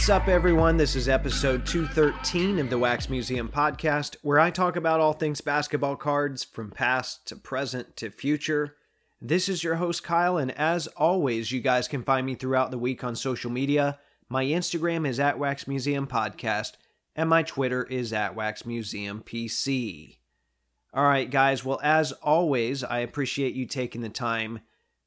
What's 0.00 0.08
up, 0.08 0.28
everyone? 0.28 0.78
This 0.78 0.96
is 0.96 1.10
episode 1.10 1.66
213 1.66 2.58
of 2.58 2.70
the 2.70 2.78
Wax 2.78 3.10
Museum 3.10 3.50
podcast, 3.50 4.16
where 4.22 4.40
I 4.40 4.50
talk 4.50 4.76
about 4.76 4.98
all 4.98 5.12
things 5.12 5.42
basketball 5.42 5.94
cards 5.94 6.42
from 6.42 6.70
past 6.70 7.26
to 7.26 7.36
present 7.36 7.98
to 7.98 8.08
future. 8.08 8.76
This 9.20 9.46
is 9.46 9.62
your 9.62 9.74
host, 9.74 10.02
Kyle, 10.02 10.38
and 10.38 10.52
as 10.52 10.86
always, 10.86 11.52
you 11.52 11.60
guys 11.60 11.86
can 11.86 12.02
find 12.02 12.24
me 12.24 12.34
throughout 12.34 12.70
the 12.70 12.78
week 12.78 13.04
on 13.04 13.14
social 13.14 13.50
media. 13.50 13.98
My 14.30 14.42
Instagram 14.42 15.06
is 15.06 15.20
at 15.20 15.38
Wax 15.38 15.68
Museum 15.68 16.06
Podcast, 16.06 16.72
and 17.14 17.28
my 17.28 17.42
Twitter 17.42 17.84
is 17.84 18.10
at 18.10 18.34
Wax 18.34 18.64
Museum 18.64 19.22
PC. 19.22 20.16
All 20.94 21.04
right, 21.04 21.30
guys. 21.30 21.62
Well, 21.62 21.78
as 21.82 22.12
always, 22.12 22.82
I 22.82 23.00
appreciate 23.00 23.52
you 23.52 23.66
taking 23.66 24.00
the 24.00 24.08
time 24.08 24.60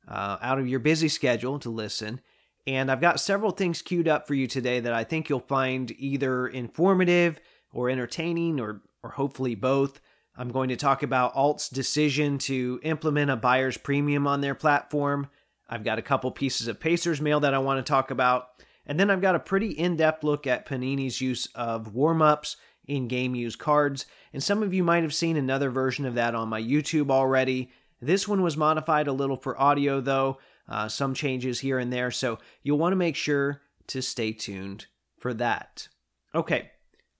uh, 0.08 0.38
out 0.40 0.60
of 0.60 0.68
your 0.68 0.80
busy 0.80 1.08
schedule 1.08 1.58
to 1.58 1.72
listen. 1.72 2.22
And 2.66 2.90
I've 2.90 3.02
got 3.02 3.20
several 3.20 3.52
things 3.52 3.82
queued 3.82 4.08
up 4.08 4.28
for 4.28 4.34
you 4.34 4.48
today 4.48 4.80
that 4.80 4.94
I 4.94 5.04
think 5.04 5.30
you'll 5.30 5.40
find 5.40 5.92
either 5.98 6.48
informative 6.48 7.40
or 7.74 7.90
entertaining 7.90 8.60
or, 8.60 8.82
or 9.04 9.12
hopefully 9.12 9.56
both. 9.56 10.00
I'm 10.36 10.50
going 10.50 10.70
to 10.70 10.76
talk 10.76 11.04
about 11.04 11.36
Alt's 11.36 11.70
decision 11.70 12.38
to 12.40 12.80
implement 12.84 13.32
a 13.32 13.36
buyer's 13.36 13.78
premium 13.78 14.26
on 14.26 14.42
their 14.42 14.56
platform. 14.56 15.28
I've 15.70 15.84
got 15.84 16.00
a 16.00 16.04
couple 16.04 16.32
pieces 16.32 16.68
of 16.68 16.80
Pacers 16.80 17.22
mail 17.22 17.40
that 17.42 17.54
I 17.54 17.60
want 17.60 17.86
to 17.86 17.90
talk 17.90 18.12
about. 18.12 18.48
And 18.86 19.00
then 19.00 19.10
I've 19.10 19.22
got 19.22 19.36
a 19.36 19.40
pretty 19.40 19.72
in 19.72 19.96
depth 19.96 20.24
look 20.24 20.48
at 20.48 20.68
Panini's 20.68 21.22
use 21.22 21.48
of 21.56 21.94
warm 21.94 22.22
ups 22.22 22.58
in 22.86 23.08
game 23.08 23.36
used 23.36 23.60
cards. 23.60 24.06
And 24.34 24.44
some 24.44 24.64
of 24.64 24.74
you 24.74 24.84
might 24.84 25.04
have 25.04 25.14
seen 25.14 25.38
another 25.38 25.70
version 25.70 26.06
of 26.06 26.16
that 26.16 26.36
on 26.36 26.50
my 26.50 26.62
YouTube 26.62 27.10
already. 27.12 27.72
This 28.02 28.28
one 28.28 28.42
was 28.42 28.58
modified 28.58 29.08
a 29.08 29.14
little 29.14 29.38
for 29.38 29.60
audio, 29.60 30.02
though, 30.02 30.38
uh, 30.68 30.88
some 30.88 31.14
changes 31.14 31.60
here 31.60 31.80
and 31.80 31.92
there. 31.92 32.12
So 32.12 32.40
you'll 32.62 32.78
want 32.78 32.94
to 32.94 32.98
make 32.98 33.16
sure 33.16 33.62
to 33.88 34.02
stay 34.02 34.32
tuned 34.32 34.88
for 35.20 35.34
that. 35.34 35.88
Okay, 36.34 36.72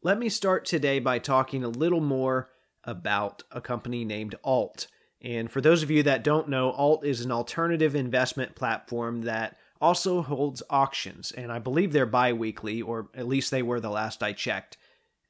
let 0.02 0.18
me 0.18 0.30
start 0.30 0.66
today 0.66 1.00
by 1.00 1.20
talking 1.20 1.64
a 1.64 1.70
little 1.70 2.02
more 2.02 2.50
about 2.84 3.44
a 3.52 3.62
company 3.62 4.04
named 4.04 4.36
Alt. 4.44 4.88
And 5.22 5.50
for 5.50 5.62
those 5.62 5.84
of 5.84 5.92
you 5.92 6.04
that 6.04 6.24
don't 6.24 6.50
know, 6.50 6.72
Alt 6.72 7.06
is 7.06 7.22
an 7.22 7.32
alternative 7.32 7.96
investment 7.96 8.56
platform 8.56 9.22
that 9.22 9.58
also 9.80 10.22
holds 10.22 10.64
auctions, 10.70 11.32
and 11.32 11.52
I 11.52 11.60
believe 11.60 11.92
they're 11.92 12.06
bi 12.06 12.34
weekly, 12.34 12.82
or 12.82 13.10
at 13.14 13.28
least 13.28 13.52
they 13.52 13.62
were 13.62 13.80
the 13.80 13.90
last 13.90 14.24
I 14.24 14.32
checked. 14.34 14.78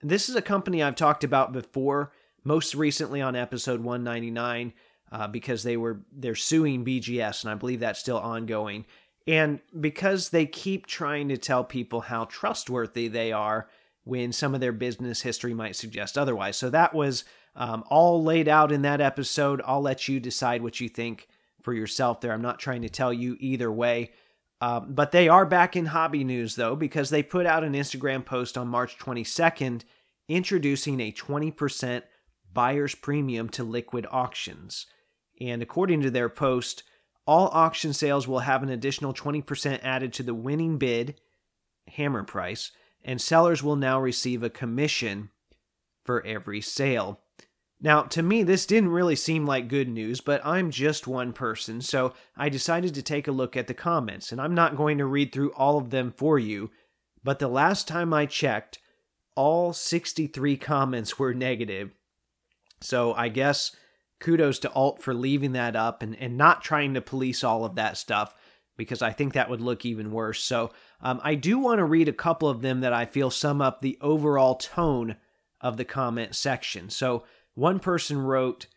This 0.01 0.29
is 0.29 0.35
a 0.35 0.41
company 0.41 0.81
I've 0.83 0.95
talked 0.95 1.23
about 1.23 1.53
before, 1.53 2.11
most 2.43 2.75
recently 2.75 3.21
on 3.21 3.35
episode 3.35 3.81
199 3.81 4.73
uh, 5.13 5.27
because 5.27 5.61
they 5.61 5.77
were 5.77 6.01
they're 6.11 6.35
suing 6.35 6.83
BGS, 6.83 7.43
and 7.43 7.51
I 7.51 7.55
believe 7.55 7.79
that's 7.79 7.99
still 7.99 8.17
ongoing. 8.17 8.85
And 9.27 9.61
because 9.79 10.31
they 10.31 10.45
keep 10.47 10.87
trying 10.87 11.29
to 11.29 11.37
tell 11.37 11.63
people 11.63 12.01
how 12.01 12.25
trustworthy 12.25 13.07
they 13.07 13.31
are 13.31 13.69
when 14.03 14.33
some 14.33 14.53
of 14.53 14.59
their 14.59 14.73
business 14.73 15.21
history 15.21 15.53
might 15.53 15.77
suggest 15.77 16.17
otherwise. 16.17 16.57
So 16.57 16.69
that 16.71 16.93
was 16.93 17.23
um, 17.55 17.85
all 17.89 18.21
laid 18.23 18.49
out 18.49 18.71
in 18.71 18.81
that 18.81 18.99
episode. 18.99 19.61
I'll 19.65 19.81
let 19.81 20.09
you 20.09 20.19
decide 20.19 20.61
what 20.61 20.81
you 20.81 20.89
think 20.89 21.27
for 21.61 21.73
yourself 21.73 22.19
there. 22.19 22.33
I'm 22.33 22.41
not 22.41 22.59
trying 22.59 22.81
to 22.81 22.89
tell 22.89 23.13
you 23.13 23.37
either 23.39 23.71
way. 23.71 24.11
Um, 24.59 24.93
but 24.93 25.11
they 25.11 25.29
are 25.29 25.45
back 25.45 25.75
in 25.75 25.87
hobby 25.87 26.23
news 26.23 26.55
though, 26.55 26.75
because 26.75 27.11
they 27.11 27.23
put 27.23 27.45
out 27.45 27.63
an 27.63 27.73
Instagram 27.73 28.25
post 28.25 28.57
on 28.57 28.67
March 28.67 28.97
22nd 28.97 29.83
introducing 30.27 30.99
a 30.99 31.11
20% 31.11 32.01
buyer's 32.51 32.95
premium 32.95 33.47
to 33.49 33.63
liquid 33.63 34.07
auctions. 34.11 34.87
And 35.43 35.61
according 35.61 36.01
to 36.01 36.11
their 36.11 36.29
post, 36.29 36.83
all 37.27 37.49
auction 37.49 37.93
sales 37.93 38.27
will 38.27 38.39
have 38.39 38.63
an 38.63 38.69
additional 38.69 39.13
20% 39.13 39.79
added 39.83 40.13
to 40.13 40.23
the 40.23 40.33
winning 40.33 40.77
bid, 40.77 41.19
hammer 41.89 42.23
price, 42.23 42.71
and 43.03 43.21
sellers 43.21 43.61
will 43.61 43.75
now 43.75 43.99
receive 43.99 44.41
a 44.41 44.49
commission 44.49 45.29
for 46.05 46.25
every 46.25 46.61
sale. 46.61 47.19
Now, 47.81 48.03
to 48.03 48.23
me, 48.23 48.43
this 48.43 48.65
didn't 48.65 48.91
really 48.91 49.17
seem 49.17 49.45
like 49.45 49.67
good 49.67 49.89
news, 49.89 50.21
but 50.21 50.45
I'm 50.45 50.71
just 50.71 51.07
one 51.07 51.33
person, 51.33 51.81
so 51.81 52.13
I 52.37 52.47
decided 52.47 52.93
to 52.95 53.01
take 53.01 53.27
a 53.27 53.33
look 53.33 53.57
at 53.57 53.67
the 53.67 53.73
comments, 53.73 54.31
and 54.31 54.39
I'm 54.39 54.55
not 54.55 54.77
going 54.77 54.97
to 54.99 55.05
read 55.05 55.33
through 55.33 55.51
all 55.51 55.77
of 55.77 55.89
them 55.89 56.13
for 56.15 56.39
you, 56.39 56.71
but 57.21 57.39
the 57.39 57.49
last 57.49 57.85
time 57.85 58.13
I 58.13 58.25
checked, 58.25 58.79
all 59.35 59.73
63 59.73 60.55
comments 60.55 61.19
were 61.19 61.33
negative. 61.33 61.91
So 62.79 63.13
I 63.13 63.27
guess 63.27 63.75
kudos 64.23 64.57
to 64.59 64.71
Alt 64.71 65.01
for 65.01 65.13
leaving 65.13 65.51
that 65.51 65.75
up 65.75 66.01
and, 66.01 66.15
and 66.15 66.37
not 66.37 66.63
trying 66.63 66.93
to 66.93 67.01
police 67.01 67.43
all 67.43 67.65
of 67.65 67.75
that 67.75 67.97
stuff 67.97 68.33
because 68.77 69.01
I 69.01 69.11
think 69.11 69.33
that 69.33 69.49
would 69.49 69.61
look 69.61 69.85
even 69.85 70.11
worse. 70.11 70.41
So 70.41 70.71
um, 71.01 71.19
I 71.23 71.35
do 71.35 71.59
want 71.59 71.79
to 71.79 71.85
read 71.85 72.07
a 72.07 72.13
couple 72.13 72.47
of 72.47 72.61
them 72.61 72.79
that 72.79 72.93
I 72.93 73.05
feel 73.05 73.29
sum 73.29 73.61
up 73.61 73.81
the 73.81 73.97
overall 73.99 74.55
tone 74.55 75.17
of 75.59 75.75
the 75.75 75.85
comment 75.85 76.35
section. 76.35 76.89
So 76.89 77.25
one 77.53 77.79
person 77.79 78.17
wrote, 78.17 78.67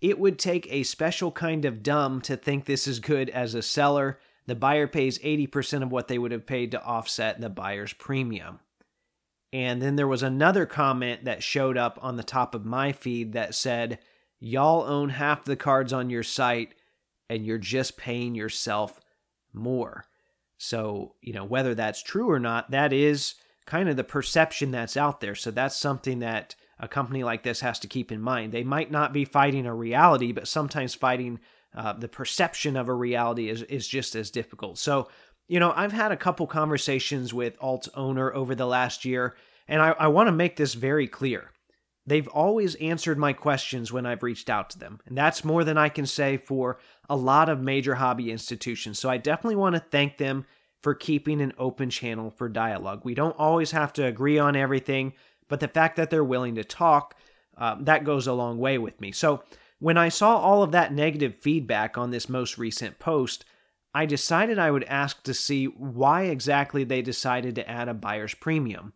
It 0.00 0.18
would 0.18 0.38
take 0.38 0.66
a 0.70 0.82
special 0.82 1.30
kind 1.30 1.66
of 1.66 1.82
dumb 1.82 2.22
to 2.22 2.34
think 2.36 2.64
this 2.64 2.86
is 2.86 2.98
good 2.98 3.28
as 3.28 3.54
a 3.54 3.62
seller. 3.62 4.18
The 4.46 4.54
buyer 4.54 4.86
pays 4.86 5.18
80% 5.18 5.82
of 5.82 5.92
what 5.92 6.08
they 6.08 6.18
would 6.18 6.32
have 6.32 6.46
paid 6.46 6.70
to 6.70 6.82
offset 6.82 7.40
the 7.40 7.50
buyer's 7.50 7.92
premium. 7.92 8.60
And 9.52 9.82
then 9.82 9.96
there 9.96 10.08
was 10.08 10.22
another 10.22 10.64
comment 10.66 11.26
that 11.26 11.42
showed 11.42 11.76
up 11.76 11.98
on 12.02 12.16
the 12.16 12.24
top 12.24 12.54
of 12.54 12.64
my 12.64 12.90
feed 12.90 13.34
that 13.34 13.54
said, 13.54 13.98
Y'all 14.46 14.82
own 14.82 15.08
half 15.08 15.42
the 15.42 15.56
cards 15.56 15.90
on 15.90 16.10
your 16.10 16.22
site 16.22 16.74
and 17.30 17.46
you're 17.46 17.56
just 17.56 17.96
paying 17.96 18.34
yourself 18.34 19.00
more. 19.54 20.04
So, 20.58 21.14
you 21.22 21.32
know, 21.32 21.46
whether 21.46 21.74
that's 21.74 22.02
true 22.02 22.30
or 22.30 22.38
not, 22.38 22.70
that 22.70 22.92
is 22.92 23.36
kind 23.64 23.88
of 23.88 23.96
the 23.96 24.04
perception 24.04 24.70
that's 24.70 24.98
out 24.98 25.22
there. 25.22 25.34
So 25.34 25.50
that's 25.50 25.76
something 25.76 26.18
that 26.18 26.56
a 26.78 26.86
company 26.86 27.24
like 27.24 27.42
this 27.42 27.60
has 27.60 27.78
to 27.78 27.88
keep 27.88 28.12
in 28.12 28.20
mind. 28.20 28.52
They 28.52 28.64
might 28.64 28.90
not 28.90 29.14
be 29.14 29.24
fighting 29.24 29.64
a 29.64 29.74
reality, 29.74 30.30
but 30.30 30.46
sometimes 30.46 30.94
fighting 30.94 31.40
uh, 31.74 31.94
the 31.94 32.06
perception 32.08 32.76
of 32.76 32.86
a 32.86 32.94
reality 32.94 33.48
is, 33.48 33.62
is 33.62 33.88
just 33.88 34.14
as 34.14 34.30
difficult. 34.30 34.76
So, 34.76 35.08
you 35.48 35.58
know, 35.58 35.72
I've 35.74 35.92
had 35.92 36.12
a 36.12 36.18
couple 36.18 36.46
conversations 36.46 37.32
with 37.32 37.56
Alt's 37.60 37.88
owner 37.94 38.30
over 38.34 38.54
the 38.54 38.66
last 38.66 39.06
year, 39.06 39.36
and 39.66 39.80
I, 39.80 39.92
I 39.92 40.08
want 40.08 40.26
to 40.26 40.32
make 40.32 40.56
this 40.56 40.74
very 40.74 41.08
clear. 41.08 41.50
They've 42.06 42.28
always 42.28 42.74
answered 42.76 43.16
my 43.16 43.32
questions 43.32 43.90
when 43.90 44.04
I've 44.04 44.22
reached 44.22 44.50
out 44.50 44.68
to 44.70 44.78
them, 44.78 45.00
and 45.06 45.16
that's 45.16 45.44
more 45.44 45.64
than 45.64 45.78
I 45.78 45.88
can 45.88 46.06
say 46.06 46.36
for 46.36 46.78
a 47.08 47.16
lot 47.16 47.48
of 47.48 47.60
major 47.60 47.94
hobby 47.94 48.30
institutions. 48.30 48.98
So 48.98 49.08
I 49.08 49.16
definitely 49.16 49.56
want 49.56 49.74
to 49.74 49.80
thank 49.80 50.18
them 50.18 50.44
for 50.82 50.94
keeping 50.94 51.40
an 51.40 51.54
open 51.56 51.88
channel 51.88 52.30
for 52.30 52.48
dialogue. 52.48 53.00
We 53.04 53.14
don't 53.14 53.38
always 53.38 53.70
have 53.70 53.92
to 53.94 54.04
agree 54.04 54.38
on 54.38 54.54
everything, 54.54 55.14
but 55.48 55.60
the 55.60 55.68
fact 55.68 55.96
that 55.96 56.10
they're 56.10 56.22
willing 56.22 56.56
to 56.56 56.64
talk, 56.64 57.16
uh, 57.56 57.76
that 57.80 58.04
goes 58.04 58.26
a 58.26 58.34
long 58.34 58.58
way 58.58 58.76
with 58.76 59.00
me. 59.00 59.10
So 59.10 59.42
when 59.78 59.96
I 59.96 60.10
saw 60.10 60.36
all 60.36 60.62
of 60.62 60.72
that 60.72 60.92
negative 60.92 61.36
feedback 61.36 61.96
on 61.96 62.10
this 62.10 62.28
most 62.28 62.58
recent 62.58 62.98
post, 62.98 63.46
I 63.94 64.06
decided 64.06 64.58
I 64.58 64.70
would 64.70 64.84
ask 64.84 65.22
to 65.22 65.32
see 65.32 65.66
why 65.66 66.24
exactly 66.24 66.84
they 66.84 67.00
decided 67.00 67.54
to 67.54 67.70
add 67.70 67.88
a 67.88 67.94
buyer's 67.94 68.34
premium. 68.34 68.92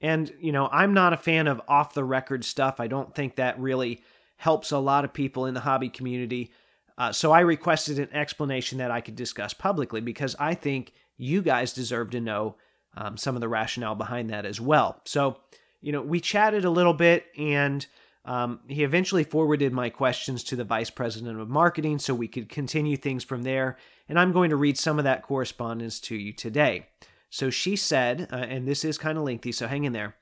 And, 0.00 0.32
you 0.40 0.52
know, 0.52 0.68
I'm 0.70 0.92
not 0.94 1.12
a 1.12 1.16
fan 1.16 1.46
of 1.46 1.60
off 1.68 1.94
the 1.94 2.04
record 2.04 2.44
stuff. 2.44 2.80
I 2.80 2.86
don't 2.86 3.14
think 3.14 3.36
that 3.36 3.58
really 3.58 4.02
helps 4.36 4.70
a 4.70 4.78
lot 4.78 5.04
of 5.04 5.12
people 5.12 5.46
in 5.46 5.54
the 5.54 5.60
hobby 5.60 5.88
community. 5.88 6.52
Uh, 6.98 7.12
so 7.12 7.32
I 7.32 7.40
requested 7.40 7.98
an 7.98 8.08
explanation 8.12 8.78
that 8.78 8.90
I 8.90 9.00
could 9.00 9.16
discuss 9.16 9.54
publicly 9.54 10.00
because 10.00 10.36
I 10.38 10.54
think 10.54 10.92
you 11.16 11.42
guys 11.42 11.72
deserve 11.72 12.10
to 12.10 12.20
know 12.20 12.56
um, 12.96 13.16
some 13.16 13.34
of 13.34 13.40
the 13.40 13.48
rationale 13.48 13.94
behind 13.94 14.30
that 14.30 14.46
as 14.46 14.60
well. 14.60 15.00
So, 15.04 15.38
you 15.80 15.92
know, 15.92 16.02
we 16.02 16.20
chatted 16.20 16.64
a 16.64 16.70
little 16.70 16.94
bit 16.94 17.26
and 17.36 17.86
um, 18.24 18.60
he 18.66 18.82
eventually 18.82 19.24
forwarded 19.24 19.72
my 19.72 19.88
questions 19.88 20.42
to 20.44 20.56
the 20.56 20.64
vice 20.64 20.90
president 20.90 21.38
of 21.38 21.48
marketing 21.48 21.98
so 21.98 22.14
we 22.14 22.28
could 22.28 22.48
continue 22.48 22.96
things 22.96 23.24
from 23.24 23.44
there. 23.44 23.76
And 24.08 24.18
I'm 24.18 24.32
going 24.32 24.50
to 24.50 24.56
read 24.56 24.78
some 24.78 24.98
of 24.98 25.04
that 25.04 25.22
correspondence 25.22 26.00
to 26.00 26.16
you 26.16 26.32
today. 26.32 26.86
So 27.30 27.50
she 27.50 27.76
said, 27.76 28.28
uh, 28.32 28.36
and 28.36 28.66
this 28.66 28.84
is 28.84 28.98
kind 28.98 29.18
of 29.18 29.24
lengthy, 29.24 29.52
so 29.52 29.66
hang 29.66 29.84
in 29.84 29.92
there. 29.92 30.16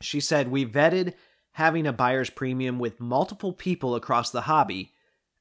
She 0.00 0.20
said, 0.20 0.50
We 0.50 0.66
vetted 0.66 1.14
having 1.52 1.86
a 1.86 1.92
buyer's 1.92 2.30
premium 2.30 2.78
with 2.78 3.00
multiple 3.00 3.52
people 3.52 3.94
across 3.94 4.30
the 4.30 4.42
hobby. 4.42 4.92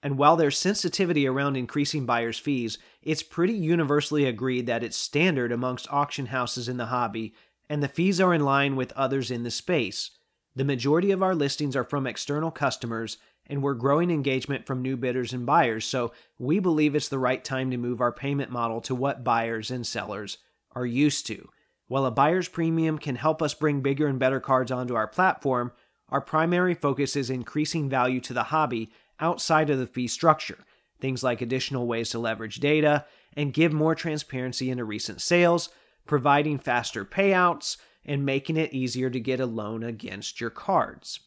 And 0.03 0.17
while 0.17 0.35
there's 0.35 0.57
sensitivity 0.57 1.25
around 1.25 1.55
increasing 1.55 2.05
buyers' 2.05 2.37
fees, 2.37 2.77
it's 3.01 3.23
pretty 3.23 3.53
universally 3.53 4.25
agreed 4.25 4.67
that 4.67 4.83
it's 4.83 4.97
standard 4.97 5.51
amongst 5.51 5.91
auction 5.91 6.27
houses 6.27 6.69
in 6.69 6.77
the 6.77 6.87
hobby, 6.87 7.33
and 7.69 7.81
the 7.81 7.87
fees 7.87 8.21
are 8.21 8.33
in 8.33 8.43
line 8.43 8.75
with 8.75 8.91
others 8.93 9.31
in 9.31 9.43
the 9.43 9.51
space. 9.51 10.11
The 10.55 10.65
majority 10.65 11.11
of 11.11 11.23
our 11.23 11.33
listings 11.33 11.75
are 11.75 11.85
from 11.85 12.05
external 12.05 12.51
customers, 12.51 13.17
and 13.47 13.63
we're 13.63 13.73
growing 13.73 14.11
engagement 14.11 14.67
from 14.67 14.81
new 14.81 14.95
bidders 14.97 15.33
and 15.33 15.45
buyers, 15.45 15.85
so 15.85 16.11
we 16.37 16.59
believe 16.59 16.95
it's 16.95 17.09
the 17.09 17.17
right 17.17 17.43
time 17.43 17.71
to 17.71 17.77
move 17.77 18.01
our 18.01 18.11
payment 18.11 18.51
model 18.51 18.81
to 18.81 18.93
what 18.93 19.23
buyers 19.23 19.71
and 19.71 19.87
sellers 19.87 20.37
are 20.75 20.85
used 20.85 21.27
to. 21.27 21.49
While 21.87 22.05
a 22.05 22.11
buyer's 22.11 22.47
premium 22.47 22.97
can 22.97 23.15
help 23.15 23.41
us 23.41 23.53
bring 23.53 23.81
bigger 23.81 24.07
and 24.07 24.17
better 24.17 24.39
cards 24.39 24.71
onto 24.71 24.95
our 24.95 25.07
platform, 25.07 25.71
our 26.09 26.21
primary 26.21 26.73
focus 26.73 27.15
is 27.15 27.29
increasing 27.29 27.89
value 27.89 28.19
to 28.21 28.33
the 28.33 28.43
hobby 28.43 28.91
outside 29.19 29.69
of 29.69 29.79
the 29.79 29.87
fee 29.87 30.07
structure. 30.07 30.59
Things 30.99 31.23
like 31.23 31.41
additional 31.41 31.87
ways 31.87 32.09
to 32.11 32.19
leverage 32.19 32.59
data 32.59 33.05
and 33.35 33.53
give 33.53 33.73
more 33.73 33.95
transparency 33.95 34.69
into 34.69 34.85
recent 34.85 35.21
sales, 35.21 35.69
providing 36.05 36.59
faster 36.59 37.03
payouts, 37.03 37.77
and 38.05 38.25
making 38.25 38.57
it 38.57 38.73
easier 38.73 39.09
to 39.09 39.19
get 39.19 39.39
a 39.39 39.45
loan 39.45 39.83
against 39.83 40.39
your 40.39 40.49
cards. 40.49 41.19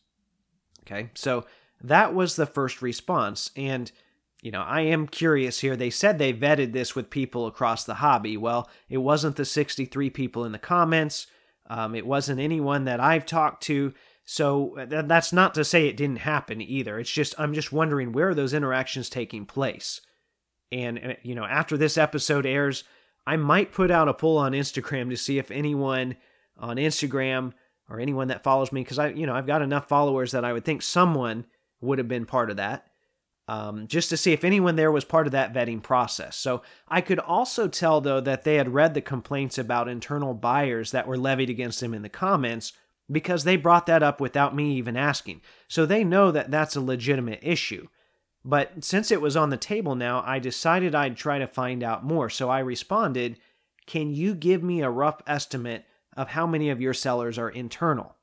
Okay, 0.82 1.10
so 1.14 1.46
that 1.80 2.14
was 2.14 2.36
the 2.36 2.46
first 2.46 2.80
response. 2.80 3.50
And, 3.56 3.90
you 4.46 4.52
know, 4.52 4.62
I 4.62 4.82
am 4.82 5.08
curious 5.08 5.58
here. 5.58 5.74
They 5.74 5.90
said 5.90 6.20
they 6.20 6.32
vetted 6.32 6.72
this 6.72 6.94
with 6.94 7.10
people 7.10 7.48
across 7.48 7.82
the 7.82 7.94
hobby. 7.94 8.36
Well, 8.36 8.70
it 8.88 8.98
wasn't 8.98 9.34
the 9.34 9.44
63 9.44 10.08
people 10.10 10.44
in 10.44 10.52
the 10.52 10.58
comments, 10.60 11.26
um, 11.68 11.96
it 11.96 12.06
wasn't 12.06 12.38
anyone 12.38 12.84
that 12.84 13.00
I've 13.00 13.26
talked 13.26 13.64
to. 13.64 13.92
So 14.24 14.78
uh, 14.78 15.02
that's 15.02 15.32
not 15.32 15.52
to 15.54 15.64
say 15.64 15.88
it 15.88 15.96
didn't 15.96 16.20
happen 16.20 16.62
either. 16.62 17.00
It's 17.00 17.10
just, 17.10 17.34
I'm 17.38 17.54
just 17.54 17.72
wondering 17.72 18.12
where 18.12 18.28
are 18.28 18.34
those 18.36 18.54
interactions 18.54 19.10
taking 19.10 19.46
place? 19.46 20.00
And, 20.70 21.00
uh, 21.04 21.14
you 21.24 21.34
know, 21.34 21.44
after 21.44 21.76
this 21.76 21.98
episode 21.98 22.46
airs, 22.46 22.84
I 23.26 23.36
might 23.36 23.72
put 23.72 23.90
out 23.90 24.08
a 24.08 24.14
poll 24.14 24.38
on 24.38 24.52
Instagram 24.52 25.10
to 25.10 25.16
see 25.16 25.38
if 25.38 25.50
anyone 25.50 26.18
on 26.56 26.76
Instagram 26.76 27.52
or 27.90 27.98
anyone 27.98 28.28
that 28.28 28.44
follows 28.44 28.70
me, 28.70 28.82
because 28.82 29.00
I, 29.00 29.08
you 29.08 29.26
know, 29.26 29.34
I've 29.34 29.48
got 29.48 29.62
enough 29.62 29.88
followers 29.88 30.30
that 30.30 30.44
I 30.44 30.52
would 30.52 30.64
think 30.64 30.82
someone 30.82 31.46
would 31.80 31.98
have 31.98 32.06
been 32.06 32.26
part 32.26 32.48
of 32.48 32.58
that. 32.58 32.86
Um, 33.48 33.86
just 33.86 34.10
to 34.10 34.16
see 34.16 34.32
if 34.32 34.42
anyone 34.42 34.74
there 34.74 34.90
was 34.90 35.04
part 35.04 35.28
of 35.28 35.32
that 35.32 35.54
vetting 35.54 35.80
process. 35.80 36.36
So 36.36 36.62
I 36.88 37.00
could 37.00 37.20
also 37.20 37.68
tell, 37.68 38.00
though, 38.00 38.20
that 38.20 38.42
they 38.42 38.56
had 38.56 38.74
read 38.74 38.94
the 38.94 39.00
complaints 39.00 39.56
about 39.56 39.88
internal 39.88 40.34
buyers 40.34 40.90
that 40.90 41.06
were 41.06 41.16
levied 41.16 41.48
against 41.48 41.78
them 41.78 41.94
in 41.94 42.02
the 42.02 42.08
comments 42.08 42.72
because 43.10 43.44
they 43.44 43.56
brought 43.56 43.86
that 43.86 44.02
up 44.02 44.20
without 44.20 44.54
me 44.54 44.74
even 44.74 44.96
asking. 44.96 45.42
So 45.68 45.86
they 45.86 46.02
know 46.02 46.32
that 46.32 46.50
that's 46.50 46.74
a 46.74 46.80
legitimate 46.80 47.40
issue. 47.42 47.86
But 48.44 48.84
since 48.84 49.10
it 49.10 49.20
was 49.20 49.36
on 49.36 49.50
the 49.50 49.56
table 49.56 49.94
now, 49.94 50.22
I 50.24 50.38
decided 50.38 50.94
I'd 50.94 51.16
try 51.16 51.38
to 51.38 51.46
find 51.46 51.82
out 51.82 52.04
more. 52.04 52.30
So 52.30 52.48
I 52.48 52.60
responded, 52.60 53.38
Can 53.86 54.12
you 54.14 54.34
give 54.34 54.62
me 54.62 54.82
a 54.82 54.90
rough 54.90 55.20
estimate 55.26 55.84
of 56.16 56.28
how 56.28 56.46
many 56.46 56.70
of 56.70 56.80
your 56.80 56.94
sellers 56.94 57.38
are 57.38 57.50
internal? 57.50 58.16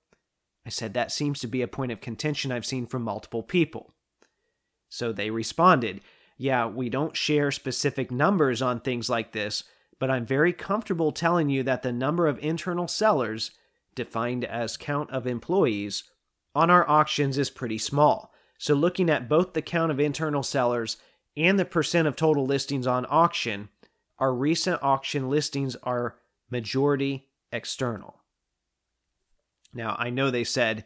I 0.66 0.70
said, 0.70 0.94
That 0.94 1.12
seems 1.12 1.40
to 1.42 1.48
be 1.48 1.62
a 1.62 1.68
point 1.68 1.92
of 1.92 2.00
contention 2.00 2.52
I've 2.52 2.66
seen 2.66 2.86
from 2.86 3.04
multiple 3.04 3.44
people. 3.44 3.93
So 4.94 5.12
they 5.12 5.32
responded, 5.32 6.02
Yeah, 6.38 6.68
we 6.68 6.88
don't 6.88 7.18
share 7.18 7.50
specific 7.50 8.12
numbers 8.12 8.62
on 8.62 8.80
things 8.80 9.10
like 9.10 9.32
this, 9.32 9.64
but 10.00 10.12
I'm 10.12 10.24
very 10.24 10.54
comfortable 10.54 11.12
telling 11.12 11.50
you 11.50 11.64
that 11.64 11.82
the 11.82 11.92
number 11.92 12.28
of 12.28 12.38
internal 12.44 12.88
sellers, 12.88 13.50
defined 13.96 14.46
as 14.46 14.78
count 14.78 15.10
of 15.10 15.26
employees, 15.26 16.04
on 16.54 16.70
our 16.70 16.88
auctions 16.88 17.40
is 17.40 17.50
pretty 17.50 17.80
small. 17.80 18.32
So 18.60 18.76
looking 18.76 19.10
at 19.10 19.28
both 19.28 19.54
the 19.54 19.64
count 19.64 19.92
of 19.92 20.00
internal 20.00 20.44
sellers 20.44 20.98
and 21.36 21.58
the 21.58 21.66
percent 21.66 22.08
of 22.08 22.16
total 22.16 22.46
listings 22.46 22.86
on 22.86 23.08
auction, 23.10 23.70
our 24.20 24.32
recent 24.32 24.78
auction 24.84 25.28
listings 25.28 25.76
are 25.82 26.20
majority 26.52 27.30
external. 27.52 28.22
Now, 29.74 29.96
I 29.98 30.12
know 30.12 30.30
they 30.30 30.44
said 30.44 30.86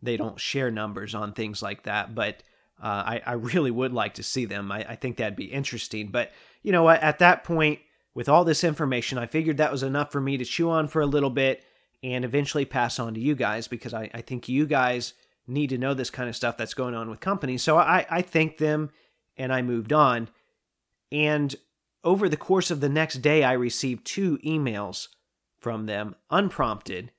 they 0.00 0.16
don't 0.16 0.40
share 0.40 0.70
numbers 0.70 1.14
on 1.14 1.34
things 1.34 1.62
like 1.62 1.82
that, 1.82 2.14
but 2.14 2.42
uh, 2.82 2.86
I, 3.06 3.22
I, 3.24 3.32
really 3.34 3.70
would 3.70 3.92
like 3.92 4.14
to 4.14 4.22
see 4.22 4.44
them. 4.44 4.70
I, 4.72 4.84
I, 4.90 4.96
think 4.96 5.16
that'd 5.16 5.36
be 5.36 5.52
interesting. 5.52 6.08
But 6.08 6.32
you 6.62 6.72
know 6.72 6.82
what? 6.82 7.00
At 7.02 7.20
that 7.20 7.44
point, 7.44 7.78
with 8.14 8.28
all 8.28 8.44
this 8.44 8.64
information, 8.64 9.16
I 9.16 9.26
figured 9.26 9.56
that 9.58 9.72
was 9.72 9.82
enough 9.82 10.12
for 10.12 10.20
me 10.20 10.36
to 10.36 10.44
chew 10.44 10.70
on 10.70 10.88
for 10.88 11.00
a 11.00 11.06
little 11.06 11.30
bit 11.30 11.64
and 12.02 12.24
eventually 12.24 12.64
pass 12.64 12.98
on 12.98 13.14
to 13.14 13.20
you 13.20 13.34
guys 13.34 13.68
because 13.68 13.94
I, 13.94 14.10
I 14.12 14.20
think 14.20 14.48
you 14.48 14.66
guys 14.66 15.14
need 15.46 15.70
to 15.70 15.78
know 15.78 15.94
this 15.94 16.10
kind 16.10 16.28
of 16.28 16.36
stuff 16.36 16.56
that's 16.56 16.74
going 16.74 16.94
on 16.94 17.10
with 17.10 17.20
companies. 17.20 17.62
So 17.62 17.78
I, 17.78 18.06
I 18.10 18.22
thanked 18.22 18.58
them 18.58 18.90
and 19.36 19.52
I 19.52 19.62
moved 19.62 19.92
on. 19.92 20.28
And 21.10 21.54
over 22.02 22.28
the 22.28 22.36
course 22.36 22.70
of 22.70 22.80
the 22.80 22.88
next 22.88 23.16
day, 23.16 23.42
I 23.44 23.52
received 23.52 24.04
two 24.04 24.38
emails 24.38 25.08
from 25.58 25.86
them, 25.86 26.14
unprompted, 26.30 27.10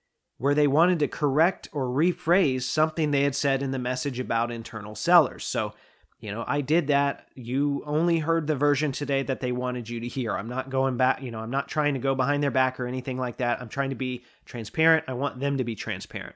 where 0.46 0.54
they 0.54 0.68
wanted 0.68 1.00
to 1.00 1.08
correct 1.08 1.68
or 1.72 1.88
rephrase 1.88 2.62
something 2.62 3.10
they 3.10 3.24
had 3.24 3.34
said 3.34 3.64
in 3.64 3.72
the 3.72 3.80
message 3.80 4.20
about 4.20 4.52
internal 4.52 4.94
sellers. 4.94 5.44
So, 5.44 5.74
you 6.20 6.32
know, 6.32 6.46
I 6.48 6.62
did 6.62 6.86
that. 6.86 7.28
You 7.34 7.82
only 7.88 8.20
heard 8.20 8.46
the 8.46 8.56
version 8.56 8.92
today 8.92 9.24
that 9.24 9.40
they 9.40 9.52
wanted 9.52 9.90
you 9.90 10.00
to 10.00 10.08
hear. 10.08 10.34
I'm 10.34 10.48
not 10.48 10.70
going 10.70 10.98
back, 10.98 11.24
you 11.24 11.32
know, 11.32 11.40
I'm 11.40 11.50
not 11.50 11.68
trying 11.68 11.96
to 11.96 12.00
go 12.00 12.14
behind 12.14 12.44
their 12.44 12.52
back 12.52 12.80
or 12.80 12.86
anything 12.86 13.18
like 13.18 13.38
that. 13.38 13.60
I'm 13.60 13.70
trying 13.70 13.90
to 13.90 13.96
be 13.96 14.24
transparent. 14.46 15.06
I 15.08 15.14
want 15.14 15.40
them 15.40 15.58
to 15.58 15.64
be 15.64 15.74
transparent. 15.74 16.36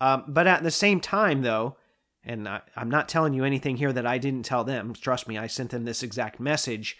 Um, 0.00 0.22
but 0.28 0.46
at 0.46 0.62
the 0.62 0.70
same 0.70 1.00
time, 1.00 1.42
though, 1.42 1.74
and 2.22 2.48
I, 2.48 2.60
I'm 2.76 2.88
not 2.88 3.08
telling 3.08 3.34
you 3.34 3.42
anything 3.42 3.78
here 3.78 3.92
that 3.92 4.06
I 4.06 4.18
didn't 4.18 4.44
tell 4.44 4.62
them. 4.62 4.94
Trust 4.94 5.26
me, 5.26 5.36
I 5.36 5.48
sent 5.48 5.70
them 5.70 5.86
this 5.86 6.04
exact 6.04 6.38
message. 6.38 6.96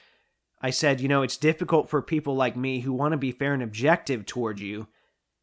I 0.61 0.71
said, 0.71 1.01
you 1.01 1.07
know, 1.07 1.23
it's 1.23 1.37
difficult 1.37 1.89
for 1.89 2.03
people 2.03 2.35
like 2.35 2.57
me 2.57 2.81
who 2.81 2.93
want 2.93 3.13
to 3.13 3.19
be 3.19 3.31
fair 3.31 3.55
and 3.55 3.63
objective 3.63 4.27
toward 4.27 4.59
you 4.59 4.89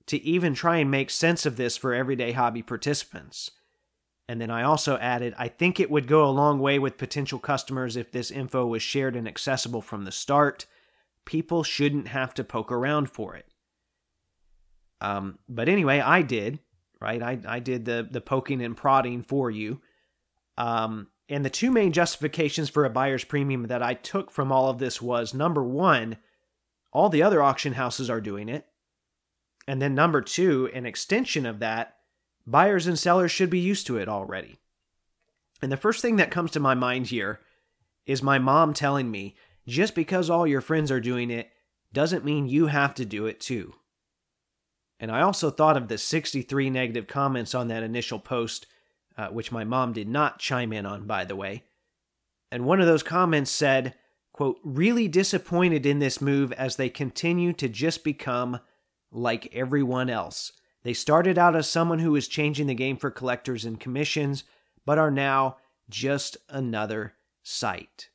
to 0.07 0.21
even 0.23 0.53
try 0.53 0.77
and 0.77 0.91
make 0.91 1.09
sense 1.09 1.45
of 1.45 1.57
this 1.57 1.77
for 1.77 1.93
everyday 1.93 2.31
hobby 2.31 2.61
participants. 2.61 3.51
And 4.27 4.41
then 4.41 4.49
I 4.49 4.63
also 4.63 4.97
added, 4.97 5.35
I 5.37 5.47
think 5.47 5.79
it 5.79 5.91
would 5.91 6.07
go 6.07 6.25
a 6.25 6.31
long 6.31 6.59
way 6.59 6.79
with 6.79 6.97
potential 6.97 7.39
customers 7.39 7.95
if 7.95 8.11
this 8.11 8.31
info 8.31 8.65
was 8.65 8.81
shared 8.81 9.15
and 9.15 9.27
accessible 9.27 9.81
from 9.81 10.05
the 10.05 10.11
start. 10.11 10.65
People 11.25 11.63
shouldn't 11.63 12.07
have 12.07 12.33
to 12.35 12.43
poke 12.43 12.71
around 12.71 13.09
for 13.09 13.35
it. 13.35 13.45
Um, 15.01 15.39
but 15.47 15.69
anyway, 15.69 15.99
I 15.99 16.21
did, 16.21 16.59
right? 16.99 17.21
I, 17.21 17.39
I 17.47 17.59
did 17.59 17.85
the, 17.85 18.07
the 18.09 18.21
poking 18.21 18.63
and 18.63 18.75
prodding 18.75 19.21
for 19.21 19.51
you. 19.51 19.81
Um, 20.57 21.07
and 21.29 21.43
the 21.43 21.49
two 21.49 21.71
main 21.71 21.91
justifications 21.91 22.69
for 22.69 22.85
a 22.85 22.89
buyer's 22.89 23.23
premium 23.23 23.67
that 23.67 23.83
I 23.83 23.93
took 23.95 24.31
from 24.31 24.51
all 24.51 24.69
of 24.69 24.79
this 24.79 25.01
was 25.01 25.33
number 25.33 25.63
one, 25.63 26.17
all 26.91 27.09
the 27.09 27.23
other 27.23 27.43
auction 27.43 27.73
houses 27.73 28.09
are 28.09 28.21
doing 28.21 28.47
it. 28.49 28.65
And 29.67 29.81
then 29.81 29.95
number 29.95 30.21
two, 30.21 30.69
an 30.73 30.85
extension 30.85 31.45
of 31.45 31.59
that, 31.59 31.95
buyers 32.45 32.87
and 32.87 32.97
sellers 32.97 33.31
should 33.31 33.49
be 33.49 33.59
used 33.59 33.87
to 33.87 33.97
it 33.97 34.07
already. 34.07 34.59
And 35.61 35.71
the 35.71 35.77
first 35.77 36.01
thing 36.01 36.17
that 36.17 36.31
comes 36.31 36.51
to 36.51 36.59
my 36.59 36.75
mind 36.75 37.07
here 37.07 37.39
is 38.05 38.21
my 38.21 38.37
mom 38.37 38.73
telling 38.73 39.09
me 39.09 39.35
just 39.67 39.95
because 39.95 40.29
all 40.29 40.45
your 40.45 40.61
friends 40.61 40.91
are 40.91 40.99
doing 40.99 41.31
it 41.31 41.49
doesn't 41.91 42.25
mean 42.25 42.47
you 42.47 42.67
have 42.67 42.93
to 42.95 43.05
do 43.05 43.25
it 43.25 43.39
too. 43.39 43.73
And 44.99 45.11
I 45.11 45.21
also 45.21 45.49
thought 45.49 45.77
of 45.77 45.87
the 45.87 45.97
63 45.97 46.69
negative 46.69 47.07
comments 47.07 47.55
on 47.55 47.67
that 47.67 47.83
initial 47.83 48.19
post, 48.19 48.67
uh, 49.17 49.27
which 49.27 49.51
my 49.51 49.63
mom 49.63 49.93
did 49.93 50.07
not 50.07 50.39
chime 50.39 50.71
in 50.71 50.85
on, 50.85 51.05
by 51.05 51.25
the 51.25 51.35
way. 51.35 51.63
And 52.51 52.65
one 52.65 52.79
of 52.79 52.87
those 52.87 53.03
comments 53.03 53.51
said, 53.51 53.95
quote, 54.31 54.59
really 54.63 55.07
disappointed 55.07 55.85
in 55.85 55.99
this 55.99 56.21
move 56.21 56.51
as 56.53 56.75
they 56.75 56.89
continue 56.89 57.53
to 57.53 57.67
just 57.67 58.03
become 58.03 58.59
like 59.15 59.49
everyone 59.53 60.09
else. 60.09 60.51
They 60.83 60.93
started 60.93 61.37
out 61.37 61.55
as 61.55 61.67
someone 61.67 61.99
who 61.99 62.11
was 62.11 62.27
changing 62.27 62.67
the 62.67 62.75
game 62.75 62.97
for 62.97 63.09
collectors 63.09 63.65
and 63.65 63.79
commissions, 63.79 64.43
but 64.85 64.99
are 64.99 65.09
now 65.09 65.57
just 65.89 66.37
another 66.49 67.15
site. 67.41 68.09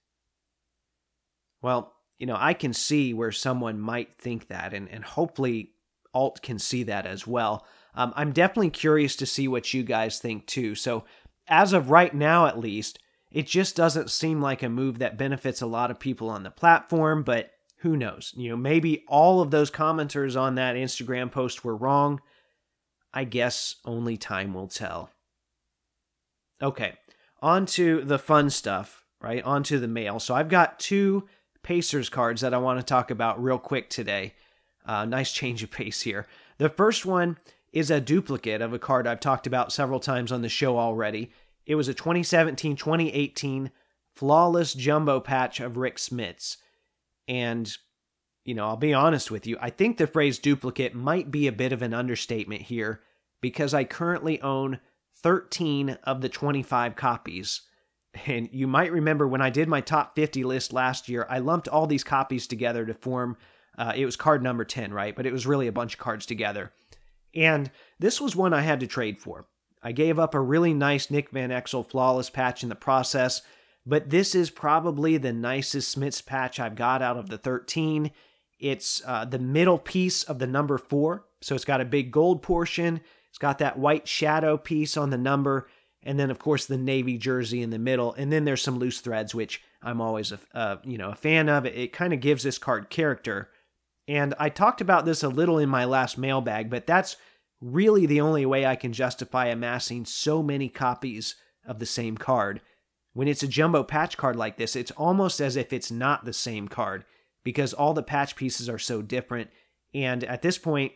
Well, 1.62 1.94
you 2.18 2.26
know, 2.26 2.36
I 2.38 2.54
can 2.54 2.72
see 2.72 3.14
where 3.14 3.32
someone 3.32 3.80
might 3.80 4.18
think 4.18 4.48
that, 4.48 4.72
and, 4.74 4.88
and 4.88 5.04
hopefully 5.04 5.72
Alt 6.14 6.42
can 6.42 6.58
see 6.58 6.82
that 6.84 7.06
as 7.06 7.26
well. 7.26 7.66
Um, 7.94 8.12
I'm 8.14 8.32
definitely 8.32 8.70
curious 8.70 9.16
to 9.16 9.26
see 9.26 9.48
what 9.48 9.72
you 9.74 9.82
guys 9.82 10.18
think 10.18 10.46
too. 10.46 10.74
So, 10.74 11.04
as 11.48 11.72
of 11.72 11.90
right 11.90 12.14
now, 12.14 12.46
at 12.46 12.58
least, 12.58 13.00
it 13.32 13.46
just 13.46 13.74
doesn't 13.74 14.10
seem 14.10 14.40
like 14.40 14.62
a 14.62 14.68
move 14.68 14.98
that 14.98 15.18
benefits 15.18 15.60
a 15.60 15.66
lot 15.66 15.90
of 15.90 15.98
people 15.98 16.28
on 16.28 16.42
the 16.42 16.50
platform, 16.50 17.22
but 17.22 17.50
who 17.80 17.96
knows? 17.96 18.34
You 18.36 18.50
know, 18.50 18.56
maybe 18.56 19.04
all 19.08 19.40
of 19.40 19.50
those 19.50 19.70
commenters 19.70 20.38
on 20.38 20.54
that 20.56 20.76
Instagram 20.76 21.30
post 21.30 21.64
were 21.64 21.76
wrong. 21.76 22.20
I 23.12 23.24
guess 23.24 23.76
only 23.84 24.16
time 24.16 24.54
will 24.54 24.68
tell. 24.68 25.10
Okay, 26.62 26.94
on 27.40 27.64
to 27.66 28.02
the 28.02 28.18
fun 28.18 28.50
stuff, 28.50 29.04
right? 29.20 29.42
On 29.44 29.62
to 29.64 29.78
the 29.78 29.88
mail. 29.88 30.20
So 30.20 30.34
I've 30.34 30.50
got 30.50 30.78
two 30.78 31.26
Pacers 31.62 32.08
cards 32.08 32.42
that 32.42 32.54
I 32.54 32.58
want 32.58 32.78
to 32.80 32.84
talk 32.84 33.10
about 33.10 33.42
real 33.42 33.58
quick 33.58 33.90
today. 33.90 34.34
Uh, 34.84 35.04
nice 35.04 35.32
change 35.32 35.62
of 35.62 35.70
pace 35.70 36.02
here. 36.02 36.26
The 36.58 36.68
first 36.68 37.06
one 37.06 37.38
is 37.72 37.90
a 37.90 38.00
duplicate 38.00 38.60
of 38.60 38.72
a 38.72 38.78
card 38.78 39.06
I've 39.06 39.20
talked 39.20 39.46
about 39.46 39.72
several 39.72 40.00
times 40.00 40.32
on 40.32 40.42
the 40.42 40.48
show 40.48 40.78
already. 40.78 41.30
It 41.66 41.76
was 41.76 41.88
a 41.88 41.94
2017 41.94 42.76
2018 42.76 43.70
flawless 44.14 44.74
jumbo 44.74 45.20
patch 45.20 45.60
of 45.60 45.76
Rick 45.76 45.96
Smits. 45.96 46.56
And, 47.30 47.72
you 48.44 48.54
know, 48.54 48.66
I'll 48.66 48.76
be 48.76 48.92
honest 48.92 49.30
with 49.30 49.46
you, 49.46 49.56
I 49.60 49.70
think 49.70 49.96
the 49.96 50.08
phrase 50.08 50.40
duplicate 50.40 50.96
might 50.96 51.30
be 51.30 51.46
a 51.46 51.52
bit 51.52 51.72
of 51.72 51.80
an 51.80 51.94
understatement 51.94 52.62
here 52.62 53.00
because 53.40 53.72
I 53.72 53.84
currently 53.84 54.42
own 54.42 54.80
13 55.22 55.90
of 56.02 56.22
the 56.22 56.28
25 56.28 56.96
copies. 56.96 57.62
And 58.26 58.48
you 58.50 58.66
might 58.66 58.90
remember 58.90 59.28
when 59.28 59.40
I 59.40 59.48
did 59.48 59.68
my 59.68 59.80
top 59.80 60.16
50 60.16 60.42
list 60.42 60.72
last 60.72 61.08
year, 61.08 61.24
I 61.30 61.38
lumped 61.38 61.68
all 61.68 61.86
these 61.86 62.02
copies 62.02 62.48
together 62.48 62.84
to 62.84 62.94
form, 62.94 63.36
uh, 63.78 63.92
it 63.94 64.04
was 64.04 64.16
card 64.16 64.42
number 64.42 64.64
10, 64.64 64.92
right? 64.92 65.14
But 65.14 65.26
it 65.26 65.32
was 65.32 65.46
really 65.46 65.68
a 65.68 65.72
bunch 65.72 65.94
of 65.94 66.00
cards 66.00 66.26
together. 66.26 66.72
And 67.32 67.70
this 68.00 68.20
was 68.20 68.34
one 68.34 68.52
I 68.52 68.62
had 68.62 68.80
to 68.80 68.88
trade 68.88 69.20
for. 69.20 69.46
I 69.84 69.92
gave 69.92 70.18
up 70.18 70.34
a 70.34 70.40
really 70.40 70.74
nice 70.74 71.12
Nick 71.12 71.30
Van 71.30 71.50
Exel 71.50 71.88
flawless 71.88 72.28
patch 72.28 72.64
in 72.64 72.68
the 72.68 72.74
process 72.74 73.42
but 73.86 74.10
this 74.10 74.34
is 74.34 74.50
probably 74.50 75.16
the 75.16 75.32
nicest 75.32 75.96
Smits 75.96 76.24
patch 76.24 76.60
I've 76.60 76.74
got 76.74 77.02
out 77.02 77.16
of 77.16 77.28
the 77.28 77.38
13, 77.38 78.10
It's 78.58 79.02
uh, 79.06 79.24
the 79.24 79.38
middle 79.38 79.78
piece 79.78 80.22
of 80.22 80.38
the 80.38 80.46
number 80.46 80.78
four. 80.78 81.24
So 81.40 81.54
it's 81.54 81.64
got 81.64 81.80
a 81.80 81.86
big 81.86 82.10
gold 82.10 82.42
portion. 82.42 83.00
It's 83.30 83.38
got 83.38 83.58
that 83.58 83.78
white 83.78 84.06
shadow 84.06 84.58
piece 84.58 84.96
on 84.96 85.10
the 85.10 85.18
number. 85.18 85.68
And 86.02 86.18
then, 86.18 86.30
of 86.30 86.38
course, 86.38 86.66
the 86.66 86.78
navy 86.78 87.18
jersey 87.18 87.62
in 87.62 87.70
the 87.70 87.78
middle. 87.78 88.12
And 88.14 88.32
then 88.32 88.44
there's 88.44 88.62
some 88.62 88.78
loose 88.78 89.00
threads, 89.00 89.34
which 89.34 89.62
I'm 89.82 90.00
always 90.00 90.32
a, 90.32 90.78
you 90.84 90.98
know, 90.98 91.10
a 91.10 91.14
fan 91.14 91.48
of. 91.48 91.66
It, 91.66 91.74
it 91.74 91.92
kind 91.92 92.12
of 92.12 92.20
gives 92.20 92.42
this 92.42 92.58
card 92.58 92.90
character. 92.90 93.50
And 94.08 94.34
I 94.38 94.48
talked 94.48 94.80
about 94.80 95.04
this 95.04 95.22
a 95.22 95.28
little 95.28 95.58
in 95.58 95.68
my 95.68 95.84
last 95.84 96.18
mailbag, 96.18 96.68
but 96.68 96.86
that's 96.86 97.16
really 97.60 98.06
the 98.06 98.20
only 98.20 98.44
way 98.46 98.66
I 98.66 98.76
can 98.76 98.92
justify 98.92 99.46
amassing 99.46 100.04
so 100.04 100.42
many 100.42 100.68
copies 100.68 101.36
of 101.66 101.78
the 101.78 101.86
same 101.86 102.16
card. 102.16 102.60
When 103.12 103.28
it's 103.28 103.42
a 103.42 103.48
jumbo 103.48 103.82
patch 103.82 104.16
card 104.16 104.36
like 104.36 104.56
this, 104.56 104.76
it's 104.76 104.92
almost 104.92 105.40
as 105.40 105.56
if 105.56 105.72
it's 105.72 105.90
not 105.90 106.24
the 106.24 106.32
same 106.32 106.68
card 106.68 107.04
because 107.42 107.72
all 107.72 107.94
the 107.94 108.02
patch 108.02 108.36
pieces 108.36 108.68
are 108.68 108.78
so 108.78 109.02
different. 109.02 109.50
And 109.94 110.22
at 110.24 110.42
this 110.42 110.58
point, 110.58 110.92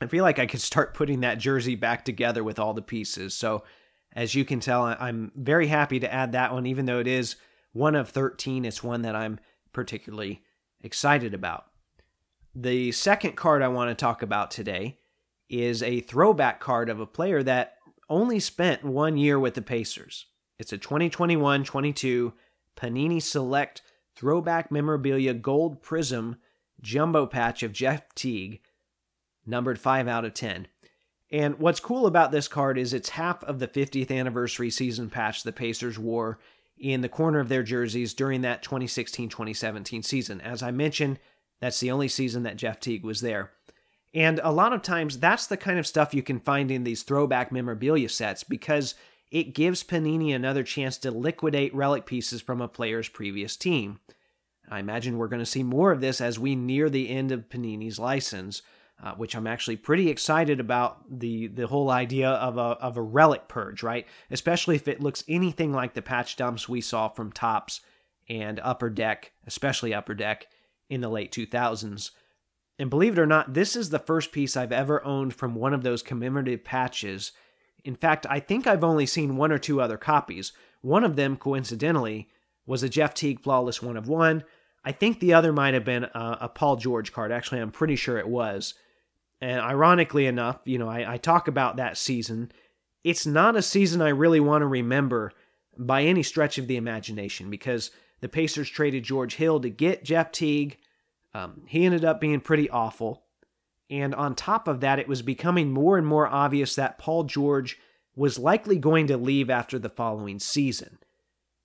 I 0.00 0.06
feel 0.06 0.24
like 0.24 0.38
I 0.38 0.46
could 0.46 0.60
start 0.60 0.94
putting 0.94 1.20
that 1.20 1.38
jersey 1.38 1.74
back 1.74 2.04
together 2.04 2.42
with 2.42 2.58
all 2.58 2.74
the 2.74 2.82
pieces. 2.82 3.34
So, 3.34 3.64
as 4.14 4.34
you 4.34 4.44
can 4.44 4.58
tell, 4.58 4.82
I'm 4.84 5.30
very 5.36 5.66
happy 5.66 6.00
to 6.00 6.12
add 6.12 6.32
that 6.32 6.52
one, 6.52 6.64
even 6.66 6.86
though 6.86 6.98
it 6.98 7.06
is 7.06 7.36
one 7.72 7.94
of 7.94 8.08
13. 8.08 8.64
It's 8.64 8.82
one 8.82 9.02
that 9.02 9.14
I'm 9.14 9.38
particularly 9.72 10.42
excited 10.80 11.34
about. 11.34 11.66
The 12.54 12.90
second 12.92 13.36
card 13.36 13.62
I 13.62 13.68
want 13.68 13.90
to 13.90 13.94
talk 13.94 14.22
about 14.22 14.50
today 14.50 14.98
is 15.48 15.82
a 15.82 16.00
throwback 16.00 16.58
card 16.58 16.88
of 16.88 17.00
a 17.00 17.06
player 17.06 17.42
that 17.42 17.74
only 18.08 18.40
spent 18.40 18.82
one 18.82 19.16
year 19.16 19.38
with 19.38 19.54
the 19.54 19.62
Pacers. 19.62 20.26
It's 20.58 20.72
a 20.72 20.78
2021 20.78 21.62
22 21.62 22.32
Panini 22.76 23.22
Select 23.22 23.82
Throwback 24.16 24.72
Memorabilia 24.72 25.32
Gold 25.34 25.82
Prism 25.82 26.36
Jumbo 26.80 27.26
Patch 27.26 27.62
of 27.62 27.72
Jeff 27.72 28.14
Teague, 28.14 28.60
numbered 29.46 29.78
5 29.78 30.08
out 30.08 30.24
of 30.24 30.34
10. 30.34 30.66
And 31.30 31.58
what's 31.58 31.80
cool 31.80 32.06
about 32.06 32.32
this 32.32 32.48
card 32.48 32.78
is 32.78 32.92
it's 32.92 33.10
half 33.10 33.44
of 33.44 33.58
the 33.58 33.68
50th 33.68 34.10
anniversary 34.10 34.70
season 34.70 35.10
patch 35.10 35.42
the 35.42 35.52
Pacers 35.52 35.98
wore 35.98 36.38
in 36.78 37.02
the 37.02 37.08
corner 37.08 37.38
of 37.38 37.48
their 37.48 37.62
jerseys 37.62 38.14
during 38.14 38.40
that 38.42 38.62
2016 38.62 39.28
2017 39.28 40.02
season. 40.02 40.40
As 40.40 40.62
I 40.62 40.70
mentioned, 40.70 41.18
that's 41.60 41.80
the 41.80 41.90
only 41.90 42.08
season 42.08 42.44
that 42.44 42.56
Jeff 42.56 42.80
Teague 42.80 43.04
was 43.04 43.20
there. 43.20 43.52
And 44.14 44.40
a 44.42 44.52
lot 44.52 44.72
of 44.72 44.82
times, 44.82 45.18
that's 45.18 45.46
the 45.46 45.56
kind 45.56 45.78
of 45.78 45.86
stuff 45.86 46.14
you 46.14 46.22
can 46.22 46.40
find 46.40 46.70
in 46.70 46.84
these 46.84 47.02
throwback 47.02 47.52
memorabilia 47.52 48.08
sets 48.08 48.42
because 48.42 48.94
it 49.30 49.54
gives 49.54 49.84
Panini 49.84 50.34
another 50.34 50.62
chance 50.62 50.96
to 50.98 51.10
liquidate 51.10 51.74
relic 51.74 52.06
pieces 52.06 52.40
from 52.40 52.60
a 52.60 52.68
player's 52.68 53.08
previous 53.08 53.56
team. 53.56 54.00
I 54.70 54.80
imagine 54.80 55.18
we're 55.18 55.28
going 55.28 55.40
to 55.40 55.46
see 55.46 55.62
more 55.62 55.92
of 55.92 56.00
this 56.00 56.20
as 56.20 56.38
we 56.38 56.54
near 56.54 56.90
the 56.90 57.08
end 57.08 57.32
of 57.32 57.48
Panini's 57.48 57.98
license, 57.98 58.62
uh, 59.02 59.12
which 59.12 59.34
I'm 59.34 59.46
actually 59.46 59.76
pretty 59.76 60.08
excited 60.10 60.60
about 60.60 61.04
the 61.20 61.46
the 61.46 61.66
whole 61.66 61.90
idea 61.90 62.30
of 62.30 62.58
a 62.58 62.60
of 62.60 62.96
a 62.96 63.02
relic 63.02 63.48
purge, 63.48 63.82
right? 63.82 64.06
Especially 64.30 64.76
if 64.76 64.88
it 64.88 65.00
looks 65.00 65.24
anything 65.28 65.72
like 65.72 65.94
the 65.94 66.02
patch 66.02 66.36
dumps 66.36 66.68
we 66.68 66.80
saw 66.80 67.08
from 67.08 67.32
Topps 67.32 67.80
and 68.28 68.60
Upper 68.60 68.90
Deck, 68.90 69.32
especially 69.46 69.94
Upper 69.94 70.14
Deck 70.14 70.46
in 70.90 71.00
the 71.00 71.08
late 71.08 71.32
2000s. 71.32 72.10
And 72.78 72.90
believe 72.90 73.14
it 73.14 73.20
or 73.20 73.26
not, 73.26 73.54
this 73.54 73.74
is 73.74 73.90
the 73.90 73.98
first 73.98 74.32
piece 74.32 74.56
I've 74.56 74.72
ever 74.72 75.04
owned 75.04 75.34
from 75.34 75.54
one 75.54 75.74
of 75.74 75.82
those 75.82 76.02
commemorative 76.02 76.64
patches. 76.64 77.32
In 77.88 77.96
fact, 77.96 78.26
I 78.28 78.38
think 78.38 78.66
I've 78.66 78.84
only 78.84 79.06
seen 79.06 79.38
one 79.38 79.50
or 79.50 79.56
two 79.56 79.80
other 79.80 79.96
copies. 79.96 80.52
One 80.82 81.04
of 81.04 81.16
them, 81.16 81.38
coincidentally, 81.38 82.28
was 82.66 82.82
a 82.82 82.88
Jeff 82.90 83.14
Teague 83.14 83.40
Flawless 83.40 83.80
1 83.80 83.96
of 83.96 84.06
1. 84.06 84.44
I 84.84 84.92
think 84.92 85.20
the 85.20 85.32
other 85.32 85.54
might 85.54 85.72
have 85.72 85.86
been 85.86 86.04
a, 86.04 86.38
a 86.42 86.48
Paul 86.50 86.76
George 86.76 87.14
card. 87.14 87.32
Actually, 87.32 87.62
I'm 87.62 87.70
pretty 87.70 87.96
sure 87.96 88.18
it 88.18 88.28
was. 88.28 88.74
And 89.40 89.58
ironically 89.58 90.26
enough, 90.26 90.60
you 90.66 90.76
know, 90.76 90.86
I, 90.86 91.14
I 91.14 91.16
talk 91.16 91.48
about 91.48 91.76
that 91.76 91.96
season. 91.96 92.52
It's 93.04 93.24
not 93.24 93.56
a 93.56 93.62
season 93.62 94.02
I 94.02 94.10
really 94.10 94.38
want 94.38 94.60
to 94.60 94.66
remember 94.66 95.32
by 95.78 96.02
any 96.02 96.22
stretch 96.22 96.58
of 96.58 96.66
the 96.66 96.76
imagination 96.76 97.48
because 97.48 97.90
the 98.20 98.28
Pacers 98.28 98.68
traded 98.68 99.04
George 99.04 99.36
Hill 99.36 99.60
to 99.60 99.70
get 99.70 100.04
Jeff 100.04 100.30
Teague. 100.30 100.76
Um, 101.32 101.62
he 101.66 101.86
ended 101.86 102.04
up 102.04 102.20
being 102.20 102.40
pretty 102.40 102.68
awful. 102.68 103.24
And 103.90 104.14
on 104.14 104.34
top 104.34 104.68
of 104.68 104.80
that, 104.80 104.98
it 104.98 105.08
was 105.08 105.22
becoming 105.22 105.72
more 105.72 105.96
and 105.96 106.06
more 106.06 106.26
obvious 106.26 106.74
that 106.74 106.98
Paul 106.98 107.24
George 107.24 107.78
was 108.14 108.38
likely 108.38 108.78
going 108.78 109.06
to 109.06 109.16
leave 109.16 109.48
after 109.48 109.78
the 109.78 109.88
following 109.88 110.38
season. 110.38 110.98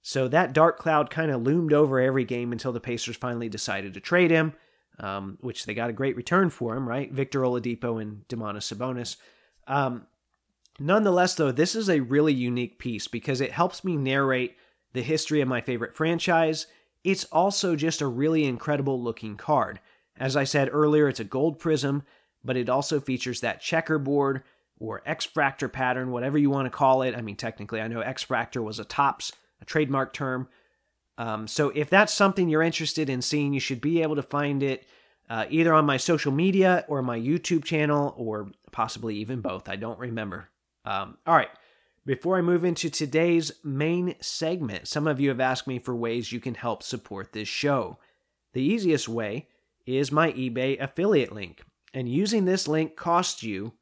So 0.01 0.27
that 0.27 0.53
dark 0.53 0.77
cloud 0.77 1.10
kind 1.10 1.32
of 1.32 1.42
loomed 1.42 1.74
over 1.74 2.00
every 2.00 2.25
game 2.25 2.51
until 2.51 2.72
the 2.72 2.80
Pacers 2.80 3.15
finally 3.15 3.50
decided 3.50 3.94
to 3.94 4.00
trade 4.00 4.32
him, 4.32 4.53
um, 5.00 5.38
which 5.42 5.65
they 5.65 5.74
got 5.74 5.89
a 5.89 5.94
great 5.94 6.15
return 6.15 6.50
for 6.50 6.75
him, 6.75 6.88
right? 6.88 7.12
Victor 7.12 7.42
Oladipo 7.42 8.01
and 8.01 8.27
Domantas 8.27 8.74
Sabonis. 8.74 9.15
Um, 9.68 10.08
nonetheless, 10.80 11.36
though, 11.36 11.51
this 11.51 11.75
is 11.75 11.89
a 11.89 12.01
really 12.01 12.34
unique 12.34 12.80
piece 12.80 13.08
because 13.08 13.42
it 13.42 13.51
helps 13.51 13.84
me 13.84 13.98
narrate 13.98 14.56
the 14.94 15.01
history 15.01 15.42
of 15.42 15.48
my 15.48 15.62
favorite 15.62 15.96
franchise 15.96 16.68
it's 17.03 17.25
also 17.25 17.75
just 17.75 18.01
a 18.01 18.08
really 18.08 18.46
incredible 18.46 19.01
looking 19.01 19.36
card. 19.36 19.80
As 20.17 20.36
I 20.36 20.43
said 20.43 20.70
earlier, 20.72 21.08
it's 21.08 21.20
a 21.20 21.25
gold 21.25 21.60
prism, 21.60 22.03
but 22.43 22.58
it 22.58 22.70
also 22.70 23.00
features 23.00 23.41
that 23.41 23.62
checkerboard 23.62 24.43
or 24.79 25.01
X-Fractor 25.05 25.72
pattern, 25.72 26.12
whatever 26.12 26.38
you 26.38 26.50
want 26.50 26.65
to 26.65 26.77
call 26.77 27.01
it. 27.01 27.15
I 27.15 27.22
mean, 27.22 27.36
technically, 27.36 27.82
I 27.82 27.88
know 27.88 28.01
X-Fractor 28.01 28.63
was 28.63 28.79
a 28.79 28.86
Topps, 28.86 29.32
a 29.62 29.65
trademark 29.65 30.13
term. 30.13 30.50
Um, 31.17 31.48
so 31.48 31.70
if 31.70 31.89
that's 31.89 32.13
something 32.13 32.50
you're 32.50 32.63
interested 32.63 33.10
in 33.10 33.22
seeing, 33.22 33.53
you 33.53 33.60
should 33.60 33.82
be 33.82 34.01
able 34.01 34.15
to 34.15 34.24
find 34.24 34.62
it 34.63 34.86
uh, 35.29 35.46
either 35.50 35.74
on 35.74 35.86
my 35.86 35.98
social 35.98 36.32
media 36.32 36.86
or 36.88 37.01
my 37.01 37.17
YouTube 37.17 37.63
channel, 37.63 38.13
or 38.17 38.51
possibly 38.72 39.15
even 39.15 39.39
both. 39.39 39.70
I 39.70 39.77
don't 39.77 40.00
remember. 40.00 40.50
Um, 40.86 41.17
all 41.25 41.36
right. 41.36 41.50
Before 42.05 42.38
I 42.38 42.41
move 42.41 42.65
into 42.65 42.89
today's 42.89 43.53
main 43.63 44.15
segment, 44.20 44.89
some 44.89 45.08
of 45.08 45.22
you 45.22 45.29
have 45.29 45.39
asked 45.39 45.67
me 45.67 45.79
for 45.79 45.96
ways 45.96 46.34
you 46.34 46.41
can 46.41 46.55
help 46.55 46.84
support 46.84 47.32
this 47.32 47.48
show. 47.48 47.98
The 48.51 48.62
easiest 48.62 49.08
way 49.08 49.48
is 49.86 50.12
my 50.12 50.32
eBay 50.32 50.82
affiliate 50.82 51.32
link, 51.32 51.62
and 51.94 52.10
using 52.10 52.46
this 52.46 52.68
link 52.68 52.96
costs 52.96 53.44
you 53.44 53.74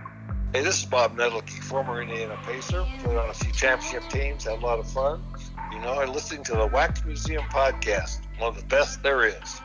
Hey, 0.54 0.62
this 0.62 0.78
is 0.78 0.84
Bob 0.84 1.16
Netolicky, 1.16 1.60
former 1.64 2.00
Indiana 2.00 2.38
Pacer. 2.46 2.86
Played 3.00 3.16
on 3.16 3.28
a 3.28 3.34
few 3.34 3.50
championship 3.50 4.08
teams, 4.08 4.44
had 4.44 4.52
a 4.52 4.64
lot 4.64 4.78
of 4.78 4.88
fun. 4.88 5.20
You 5.72 5.80
know, 5.80 6.00
I'm 6.00 6.12
listening 6.12 6.44
to 6.44 6.52
the 6.52 6.68
Wax 6.68 7.04
Museum 7.04 7.42
podcast, 7.46 8.20
one 8.38 8.50
of 8.50 8.60
the 8.60 8.66
best 8.66 9.02
there 9.02 9.26
is. 9.26 9.60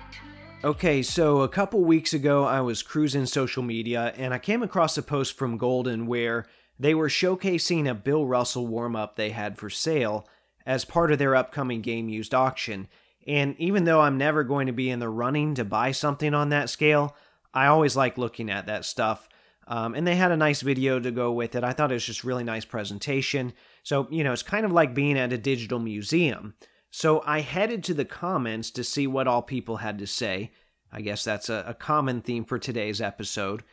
Okay, 0.63 1.03
so 1.03 1.41
a 1.41 1.47
couple 1.47 1.81
weeks 1.81 2.11
ago, 2.11 2.43
I 2.43 2.61
was 2.61 2.81
cruising 2.81 3.27
social 3.27 3.61
media 3.61 4.15
and 4.17 4.33
I 4.33 4.39
came 4.39 4.63
across 4.63 4.97
a 4.97 5.03
post 5.03 5.37
from 5.37 5.59
Golden 5.59 6.07
where 6.07 6.47
they 6.79 6.95
were 6.95 7.07
showcasing 7.07 7.87
a 7.87 7.93
Bill 7.93 8.25
Russell 8.25 8.65
warm 8.65 8.95
up 8.95 9.15
they 9.15 9.29
had 9.29 9.59
for 9.59 9.69
sale 9.69 10.27
as 10.65 10.85
part 10.85 11.11
of 11.11 11.19
their 11.19 11.35
upcoming 11.35 11.81
game 11.81 12.09
used 12.09 12.33
auction. 12.33 12.87
And 13.27 13.55
even 13.59 13.83
though 13.83 14.01
I'm 14.01 14.17
never 14.17 14.43
going 14.43 14.65
to 14.65 14.73
be 14.73 14.89
in 14.89 14.97
the 14.97 15.07
running 15.07 15.53
to 15.53 15.63
buy 15.63 15.91
something 15.91 16.33
on 16.33 16.49
that 16.49 16.67
scale, 16.67 17.15
I 17.53 17.67
always 17.67 17.95
like 17.95 18.17
looking 18.17 18.49
at 18.49 18.65
that 18.65 18.85
stuff. 18.85 19.29
Um, 19.69 19.95
and 19.95 20.05
they 20.05 20.15
had 20.15 20.31
a 20.31 20.37
nice 20.37 20.61
video 20.61 20.99
to 20.99 21.11
go 21.11 21.31
with 21.31 21.55
it. 21.55 21.63
I 21.63 21.71
thought 21.71 21.91
it 21.91 21.95
was 21.95 22.05
just 22.05 22.23
really 22.23 22.43
nice 22.43 22.65
presentation. 22.65 23.53
So, 23.83 24.07
you 24.09 24.23
know, 24.23 24.33
it's 24.33 24.43
kind 24.43 24.65
of 24.65 24.71
like 24.71 24.93
being 24.93 25.17
at 25.17 25.31
a 25.31 25.37
digital 25.37 25.79
museum. 25.79 26.55
So 26.91 27.23
I 27.25 27.41
headed 27.41 27.83
to 27.85 27.93
the 27.93 28.05
comments 28.05 28.71
to 28.71 28.83
see 28.83 29.05
what 29.05 29.27
all 29.27 29.43
people 29.43 29.77
had 29.77 29.99
to 29.99 30.07
say. 30.07 30.51
I 30.91 31.01
guess 31.01 31.23
that's 31.23 31.49
a, 31.49 31.63
a 31.67 31.73
common 31.75 32.21
theme 32.21 32.45
for 32.45 32.57
today's 32.57 32.99
episode 32.99 33.63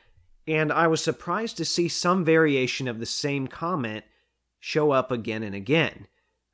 and 0.48 0.72
I 0.72 0.86
was 0.86 1.02
surprised 1.02 1.56
to 1.56 1.64
see 1.64 1.88
some 1.88 2.24
variation 2.24 2.86
of 2.86 3.00
the 3.00 3.06
same 3.06 3.46
comment 3.48 4.04
show 4.60 4.92
up 4.92 5.10
again 5.10 5.42
and 5.42 5.54
again. 5.54 6.06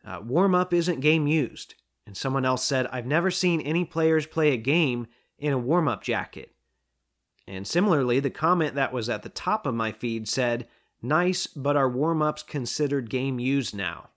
Uh, 0.05 0.21
warm 0.25 0.55
up 0.55 0.73
isn't 0.73 1.01
game 1.01 1.27
used. 1.27 1.75
And 2.07 2.17
someone 2.17 2.45
else 2.45 2.65
said, 2.65 2.87
I've 2.89 3.07
never 3.07 3.31
seen 3.31 3.61
any 3.61 3.85
players 3.85 4.27
play 4.27 4.53
a 4.53 4.57
game 4.57 5.07
in 5.39 5.53
a 5.53 5.59
warm 5.59 5.89
up 5.89 6.03
jacket. 6.03 6.52
And 7.47 7.67
similarly, 7.67 8.21
the 8.21 8.31
comment 8.31 8.75
that 8.75 8.93
was 8.93 9.09
at 9.09 9.23
the 9.23 9.29
top 9.29 9.67
of 9.67 9.75
my 9.75 9.93
feed 9.93 10.29
said, 10.29 10.67
Nice, 11.03 11.49
but 11.49 11.77
are 11.77 11.89
warm 11.89 12.23
ups 12.23 12.43
considered 12.43 13.11
game 13.11 13.41
used 13.41 13.75
now? 13.75 14.11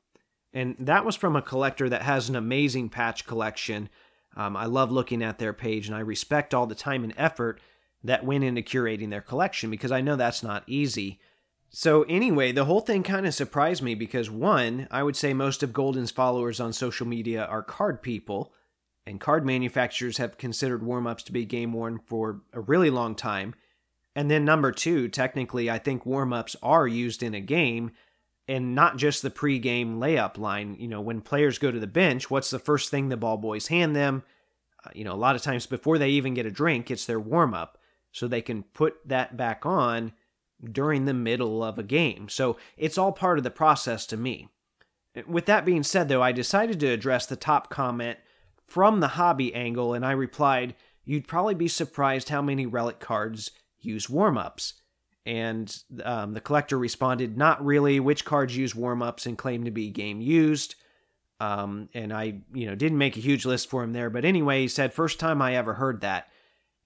And 0.53 0.75
that 0.79 1.03
was 1.03 1.15
from 1.15 1.35
a 1.35 1.41
collector 1.41 1.89
that 1.89 2.03
has 2.03 2.29
an 2.29 2.35
amazing 2.35 2.89
patch 2.89 3.25
collection. 3.25 3.89
Um, 4.37 4.55
I 4.55 4.65
love 4.65 4.91
looking 4.91 5.23
at 5.23 5.39
their 5.39 5.53
page 5.53 5.87
and 5.87 5.95
I 5.95 6.01
respect 6.01 6.53
all 6.53 6.67
the 6.67 6.75
time 6.75 7.03
and 7.03 7.13
effort 7.17 7.59
that 8.03 8.23
went 8.23 8.43
into 8.43 8.61
curating 8.61 9.09
their 9.09 9.21
collection 9.21 9.71
because 9.71 9.91
I 9.91 10.01
know 10.01 10.15
that's 10.15 10.43
not 10.43 10.63
easy. 10.67 11.19
So, 11.69 12.03
anyway, 12.03 12.51
the 12.53 12.65
whole 12.65 12.79
thing 12.79 13.03
kind 13.03 13.25
of 13.25 13.33
surprised 13.33 13.81
me 13.81 13.95
because, 13.95 14.29
one, 14.29 14.87
I 14.91 15.03
would 15.03 15.17
say 15.17 15.33
most 15.33 15.61
of 15.61 15.73
Golden's 15.73 16.11
followers 16.11 16.59
on 16.59 16.71
social 16.71 17.05
media 17.05 17.43
are 17.43 17.63
card 17.63 18.01
people, 18.01 18.53
and 19.05 19.19
card 19.19 19.45
manufacturers 19.45 20.17
have 20.17 20.37
considered 20.37 20.83
warm 20.83 21.05
ups 21.07 21.23
to 21.23 21.31
be 21.31 21.45
game 21.45 21.73
worn 21.73 21.99
for 22.05 22.41
a 22.53 22.59
really 22.59 22.89
long 22.89 23.15
time. 23.15 23.53
And 24.15 24.31
then, 24.31 24.45
number 24.45 24.71
two, 24.71 25.09
technically, 25.09 25.69
I 25.69 25.77
think 25.77 26.05
warm 26.05 26.33
ups 26.33 26.55
are 26.63 26.87
used 26.87 27.21
in 27.21 27.33
a 27.33 27.41
game 27.41 27.91
and 28.47 28.73
not 28.75 28.97
just 28.97 29.21
the 29.21 29.29
pre-game 29.29 29.97
layup 29.97 30.37
line. 30.37 30.77
You 30.79 30.87
know, 30.87 31.01
when 31.01 31.21
players 31.21 31.59
go 31.59 31.71
to 31.71 31.79
the 31.79 31.87
bench, 31.87 32.29
what's 32.29 32.49
the 32.49 32.59
first 32.59 32.89
thing 32.89 33.09
the 33.09 33.17
ball 33.17 33.37
boys 33.37 33.67
hand 33.67 33.95
them? 33.95 34.23
Uh, 34.85 34.91
you 34.93 35.03
know, 35.03 35.13
a 35.13 35.15
lot 35.15 35.35
of 35.35 35.41
times 35.41 35.65
before 35.65 35.97
they 35.97 36.09
even 36.09 36.33
get 36.33 36.45
a 36.45 36.51
drink, 36.51 36.89
it's 36.89 37.05
their 37.05 37.19
warm 37.19 37.53
up, 37.53 37.77
so 38.11 38.27
they 38.27 38.41
can 38.41 38.63
put 38.63 38.95
that 39.05 39.35
back 39.35 39.65
on 39.65 40.13
during 40.63 41.05
the 41.05 41.13
middle 41.13 41.63
of 41.63 41.77
a 41.77 41.83
game. 41.83 42.29
So 42.29 42.57
it's 42.77 42.97
all 42.97 43.11
part 43.11 43.37
of 43.37 43.43
the 43.43 43.51
process 43.51 44.05
to 44.07 44.17
me. 44.17 44.47
With 45.27 45.45
that 45.45 45.65
being 45.65 45.83
said, 45.83 46.07
though, 46.07 46.21
I 46.21 46.31
decided 46.31 46.79
to 46.79 46.87
address 46.87 47.25
the 47.25 47.35
top 47.35 47.69
comment 47.69 48.19
from 48.65 48.99
the 48.99 49.09
hobby 49.09 49.53
angle, 49.53 49.93
and 49.93 50.05
I 50.05 50.11
replied, 50.11 50.75
You'd 51.03 51.27
probably 51.27 51.53
be 51.53 51.67
surprised 51.67 52.29
how 52.29 52.41
many 52.41 52.65
relic 52.65 52.99
cards 52.99 53.51
use 53.79 54.09
warm 54.09 54.37
ups. 54.37 54.73
And 55.25 55.75
um, 56.03 56.33
the 56.33 56.41
collector 56.41 56.77
responded, 56.77 57.37
Not 57.37 57.63
really. 57.63 57.99
Which 57.99 58.25
cards 58.25 58.57
use 58.57 58.75
warm 58.75 59.01
ups 59.01 59.25
and 59.25 59.37
claim 59.37 59.63
to 59.65 59.71
be 59.71 59.89
game 59.89 60.19
used? 60.19 60.75
Um, 61.39 61.89
and 61.93 62.13
I, 62.13 62.41
you 62.53 62.65
know, 62.65 62.75
didn't 62.75 62.97
make 62.97 63.17
a 63.17 63.21
huge 63.21 63.45
list 63.45 63.69
for 63.69 63.83
him 63.83 63.91
there. 63.91 64.09
But 64.09 64.25
anyway, 64.25 64.61
he 64.61 64.67
said, 64.67 64.93
First 64.93 65.19
time 65.19 65.41
I 65.41 65.55
ever 65.55 65.75
heard 65.75 66.01
that. 66.01 66.27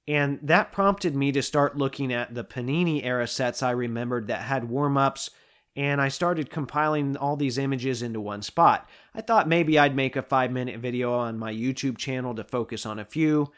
And 0.07 0.39
that 0.41 0.71
prompted 0.71 1.15
me 1.15 1.31
to 1.33 1.43
start 1.43 1.77
looking 1.77 2.11
at 2.11 2.33
the 2.33 2.43
Panini 2.43 3.05
era 3.05 3.27
sets 3.27 3.61
I 3.61 3.71
remembered 3.71 4.27
that 4.27 4.41
had 4.41 4.67
warm 4.67 4.97
ups, 4.97 5.29
and 5.75 6.01
I 6.01 6.07
started 6.07 6.49
compiling 6.49 7.15
all 7.15 7.35
these 7.35 7.57
images 7.57 8.01
into 8.01 8.19
one 8.19 8.41
spot. 8.41 8.89
I 9.13 9.21
thought 9.21 9.47
maybe 9.47 9.77
I'd 9.77 9.95
make 9.95 10.15
a 10.15 10.21
five 10.21 10.51
minute 10.51 10.79
video 10.79 11.13
on 11.13 11.39
my 11.39 11.53
YouTube 11.53 11.97
channel 11.97 12.35
to 12.35 12.43
focus 12.43 12.85
on 12.85 12.99
a 12.99 13.05
few. 13.05 13.51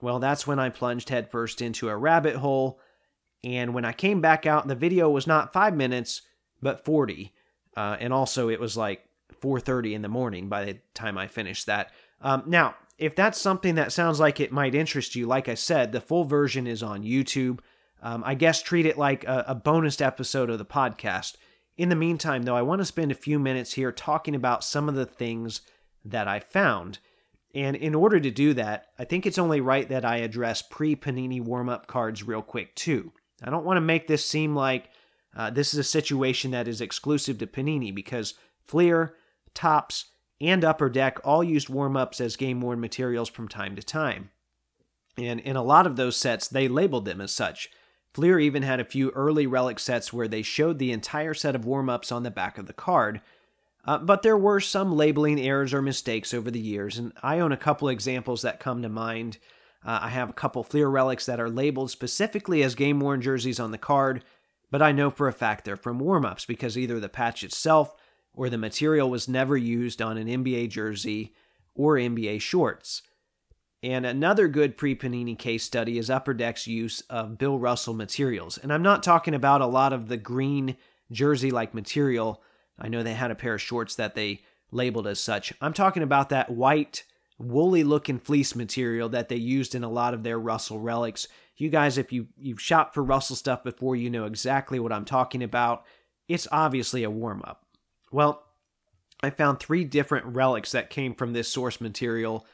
Well, 0.00 0.18
that's 0.18 0.46
when 0.46 0.58
I 0.58 0.70
plunged 0.70 1.10
headfirst 1.10 1.62
into 1.62 1.88
a 1.88 1.96
rabbit 1.96 2.36
hole, 2.36 2.80
and 3.44 3.74
when 3.74 3.84
I 3.84 3.92
came 3.92 4.20
back 4.20 4.46
out, 4.46 4.68
the 4.68 4.74
video 4.74 5.08
was 5.10 5.26
not 5.26 5.52
five 5.52 5.74
minutes, 5.76 6.22
but 6.60 6.84
40. 6.84 7.32
Uh, 7.76 7.96
and 7.98 8.12
also, 8.12 8.48
it 8.48 8.60
was 8.60 8.76
like 8.76 9.06
4:30 9.40 9.94
in 9.94 10.02
the 10.02 10.08
morning 10.08 10.48
by 10.48 10.64
the 10.64 10.78
time 10.94 11.18
I 11.18 11.26
finished 11.26 11.66
that. 11.66 11.90
Um, 12.20 12.44
now, 12.46 12.76
if 12.98 13.16
that's 13.16 13.40
something 13.40 13.74
that 13.74 13.92
sounds 13.92 14.20
like 14.20 14.38
it 14.38 14.52
might 14.52 14.74
interest 14.74 15.16
you, 15.16 15.26
like 15.26 15.48
I 15.48 15.54
said, 15.54 15.92
the 15.92 16.00
full 16.00 16.24
version 16.24 16.66
is 16.66 16.82
on 16.82 17.02
YouTube. 17.02 17.60
Um, 18.02 18.22
I 18.26 18.34
guess 18.34 18.60
treat 18.60 18.84
it 18.84 18.98
like 18.98 19.24
a, 19.24 19.44
a 19.48 19.54
bonus 19.54 20.00
episode 20.00 20.50
of 20.50 20.58
the 20.58 20.64
podcast. 20.64 21.36
In 21.76 21.88
the 21.88 21.96
meantime, 21.96 22.42
though, 22.42 22.56
I 22.56 22.62
want 22.62 22.80
to 22.80 22.84
spend 22.84 23.12
a 23.12 23.16
few 23.16 23.38
minutes 23.38 23.74
here 23.74 23.92
talking 23.92 24.34
about 24.34 24.64
some 24.64 24.88
of 24.88 24.94
the 24.94 25.06
things 25.06 25.62
that 26.04 26.28
I 26.28 26.40
found. 26.40 26.98
And 27.54 27.76
in 27.76 27.94
order 27.94 28.18
to 28.18 28.30
do 28.30 28.54
that, 28.54 28.86
I 28.98 29.04
think 29.04 29.24
it's 29.24 29.38
only 29.38 29.60
right 29.60 29.88
that 29.88 30.04
I 30.04 30.16
address 30.18 30.62
pre 30.62 30.96
Panini 30.96 31.40
warm 31.40 31.68
up 31.68 31.86
cards 31.86 32.22
real 32.22 32.42
quick, 32.42 32.74
too. 32.74 33.12
I 33.42 33.50
don't 33.50 33.64
want 33.64 33.76
to 33.76 33.82
make 33.82 34.06
this 34.06 34.24
seem 34.24 34.54
like 34.54 34.90
uh, 35.36 35.50
this 35.50 35.72
is 35.72 35.80
a 35.80 35.84
situation 35.84 36.50
that 36.50 36.68
is 36.68 36.80
exclusive 36.80 37.38
to 37.38 37.46
Panini 37.46 37.94
because 37.94 38.34
Fleer, 38.64 39.14
Topps, 39.54 40.06
and 40.40 40.64
Upper 40.64 40.90
Deck 40.90 41.18
all 41.24 41.44
used 41.44 41.68
warm 41.68 41.96
ups 41.96 42.20
as 42.20 42.36
game 42.36 42.60
worn 42.60 42.80
materials 42.80 43.28
from 43.28 43.48
time 43.48 43.76
to 43.76 43.82
time. 43.82 44.30
And 45.16 45.40
in 45.40 45.56
a 45.56 45.62
lot 45.62 45.86
of 45.86 45.96
those 45.96 46.16
sets, 46.16 46.48
they 46.48 46.68
labeled 46.68 47.04
them 47.04 47.20
as 47.20 47.32
such. 47.32 47.68
Fleer 48.14 48.38
even 48.38 48.62
had 48.62 48.80
a 48.80 48.84
few 48.84 49.10
early 49.10 49.46
relic 49.46 49.78
sets 49.78 50.12
where 50.12 50.28
they 50.28 50.42
showed 50.42 50.78
the 50.78 50.92
entire 50.92 51.34
set 51.34 51.54
of 51.54 51.64
warm 51.64 51.88
ups 51.88 52.12
on 52.12 52.22
the 52.22 52.30
back 52.30 52.58
of 52.58 52.66
the 52.66 52.72
card. 52.72 53.20
Uh, 53.84 53.98
but 53.98 54.22
there 54.22 54.36
were 54.36 54.60
some 54.60 54.94
labeling 54.94 55.40
errors 55.40 55.74
or 55.74 55.82
mistakes 55.82 56.32
over 56.32 56.50
the 56.50 56.60
years, 56.60 56.98
and 56.98 57.12
I 57.22 57.40
own 57.40 57.52
a 57.52 57.56
couple 57.56 57.88
examples 57.88 58.42
that 58.42 58.60
come 58.60 58.82
to 58.82 58.88
mind. 58.88 59.38
Uh, 59.84 60.00
I 60.02 60.08
have 60.10 60.30
a 60.30 60.34
couple 60.34 60.62
Fleer 60.62 60.88
relics 60.88 61.26
that 61.26 61.40
are 61.40 61.50
labeled 61.50 61.90
specifically 61.90 62.62
as 62.62 62.76
game 62.76 63.00
worn 63.00 63.20
jerseys 63.20 63.58
on 63.58 63.72
the 63.72 63.78
card, 63.78 64.22
but 64.70 64.82
I 64.82 64.92
know 64.92 65.10
for 65.10 65.26
a 65.26 65.32
fact 65.32 65.64
they're 65.64 65.76
from 65.76 65.98
warm 65.98 66.24
ups 66.24 66.44
because 66.44 66.78
either 66.78 67.00
the 67.00 67.08
patch 67.08 67.42
itself 67.42 67.96
or 68.34 68.48
the 68.48 68.58
material 68.58 69.10
was 69.10 69.28
never 69.28 69.56
used 69.56 70.00
on 70.00 70.16
an 70.16 70.28
NBA 70.28 70.68
jersey 70.70 71.34
or 71.74 71.96
NBA 71.96 72.40
shorts. 72.40 73.02
And 73.82 74.06
another 74.06 74.46
good 74.46 74.76
pre 74.76 74.94
Panini 74.94 75.36
case 75.36 75.64
study 75.64 75.98
is 75.98 76.08
Upper 76.08 76.34
Deck's 76.34 76.66
use 76.66 77.00
of 77.10 77.38
Bill 77.38 77.58
Russell 77.58 77.94
materials. 77.94 78.56
And 78.58 78.72
I'm 78.72 78.82
not 78.82 79.02
talking 79.02 79.34
about 79.34 79.60
a 79.60 79.66
lot 79.66 79.92
of 79.92 80.08
the 80.08 80.16
green 80.16 80.76
jersey 81.10 81.50
like 81.50 81.74
material. 81.74 82.42
I 82.78 82.88
know 82.88 83.02
they 83.02 83.14
had 83.14 83.30
a 83.30 83.36
pair 83.36 83.54
of 83.54 83.62
shorts 83.62 83.96
that 83.96 84.14
they 84.14 84.42
labeled 84.70 85.06
as 85.06 85.20
such. 85.20 85.52
I'm 85.60 85.72
talking 85.72 86.02
about 86.02 86.28
that 86.28 86.50
white, 86.50 87.04
woolly 87.38 87.84
looking 87.84 88.18
fleece 88.18 88.54
material 88.54 89.08
that 89.10 89.28
they 89.28 89.36
used 89.36 89.74
in 89.74 89.84
a 89.84 89.90
lot 89.90 90.14
of 90.14 90.22
their 90.22 90.38
Russell 90.38 90.78
relics. 90.78 91.26
You 91.56 91.68
guys, 91.68 91.98
if 91.98 92.12
you, 92.12 92.28
you've 92.38 92.60
shopped 92.60 92.94
for 92.94 93.02
Russell 93.02 93.36
stuff 93.36 93.62
before, 93.62 93.96
you 93.96 94.10
know 94.10 94.24
exactly 94.24 94.78
what 94.80 94.92
I'm 94.92 95.04
talking 95.04 95.42
about. 95.42 95.84
It's 96.28 96.48
obviously 96.50 97.02
a 97.02 97.10
warm 97.10 97.42
up. 97.44 97.66
Well, 98.10 98.44
I 99.22 99.30
found 99.30 99.60
three 99.60 99.84
different 99.84 100.26
relics 100.26 100.72
that 100.72 100.90
came 100.90 101.14
from 101.14 101.32
this 101.32 101.48
source 101.48 101.80
material, 101.80 102.46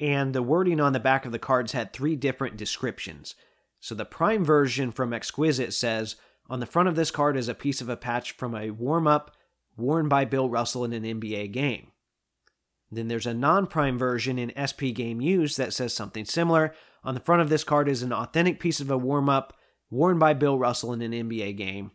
and 0.00 0.34
the 0.34 0.42
wording 0.42 0.80
on 0.80 0.92
the 0.92 1.00
back 1.00 1.26
of 1.26 1.32
the 1.32 1.38
cards 1.38 1.72
had 1.72 1.92
three 1.92 2.16
different 2.16 2.56
descriptions. 2.56 3.34
So 3.80 3.94
the 3.94 4.04
prime 4.04 4.44
version 4.44 4.92
from 4.92 5.12
Exquisite 5.12 5.72
says, 5.72 6.16
on 6.48 6.60
the 6.60 6.66
front 6.66 6.88
of 6.88 6.96
this 6.96 7.10
card 7.10 7.36
is 7.36 7.48
a 7.48 7.54
piece 7.54 7.80
of 7.80 7.88
a 7.88 7.96
patch 7.96 8.32
from 8.32 8.54
a 8.54 8.70
warm 8.70 9.06
up 9.06 9.36
worn 9.76 10.08
by 10.08 10.24
Bill 10.24 10.48
Russell 10.48 10.84
in 10.84 10.92
an 10.92 11.04
NBA 11.04 11.52
game. 11.52 11.88
Then 12.90 13.08
there's 13.08 13.26
a 13.26 13.34
non 13.34 13.66
prime 13.66 13.98
version 13.98 14.38
in 14.38 14.52
SP 14.56 14.94
Game 14.94 15.20
Used 15.20 15.58
that 15.58 15.74
says 15.74 15.92
something 15.92 16.24
similar. 16.24 16.74
On 17.04 17.14
the 17.14 17.20
front 17.20 17.42
of 17.42 17.48
this 17.48 17.64
card 17.64 17.88
is 17.88 18.02
an 18.02 18.12
authentic 18.12 18.60
piece 18.60 18.80
of 18.80 18.90
a 18.90 18.98
warm 18.98 19.28
up 19.28 19.54
worn 19.90 20.18
by 20.18 20.34
Bill 20.34 20.58
Russell 20.58 20.92
in 20.92 21.02
an 21.02 21.12
NBA 21.12 21.56
game. 21.56 21.92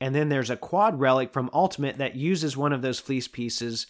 And 0.00 0.14
then 0.14 0.28
there's 0.28 0.50
a 0.50 0.56
quad 0.56 0.98
relic 1.00 1.32
from 1.32 1.50
Ultimate 1.52 1.98
that 1.98 2.14
uses 2.14 2.56
one 2.56 2.72
of 2.72 2.82
those 2.82 3.00
fleece 3.00 3.28
pieces, 3.28 3.86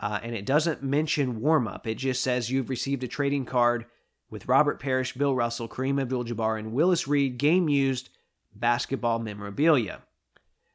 uh, 0.00 0.18
and 0.22 0.34
it 0.34 0.46
doesn't 0.46 0.82
mention 0.82 1.40
warm 1.40 1.68
up. 1.68 1.86
It 1.86 1.96
just 1.96 2.22
says 2.22 2.50
you've 2.50 2.70
received 2.70 3.04
a 3.04 3.08
trading 3.08 3.44
card 3.44 3.84
with 4.30 4.48
Robert 4.48 4.80
Parish, 4.80 5.12
Bill 5.12 5.34
Russell, 5.34 5.68
Kareem 5.68 6.00
Abdul 6.00 6.24
Jabbar, 6.24 6.58
and 6.58 6.72
Willis 6.72 7.06
Reed 7.06 7.36
game 7.36 7.68
used 7.68 8.08
basketball 8.54 9.18
memorabilia. 9.18 10.00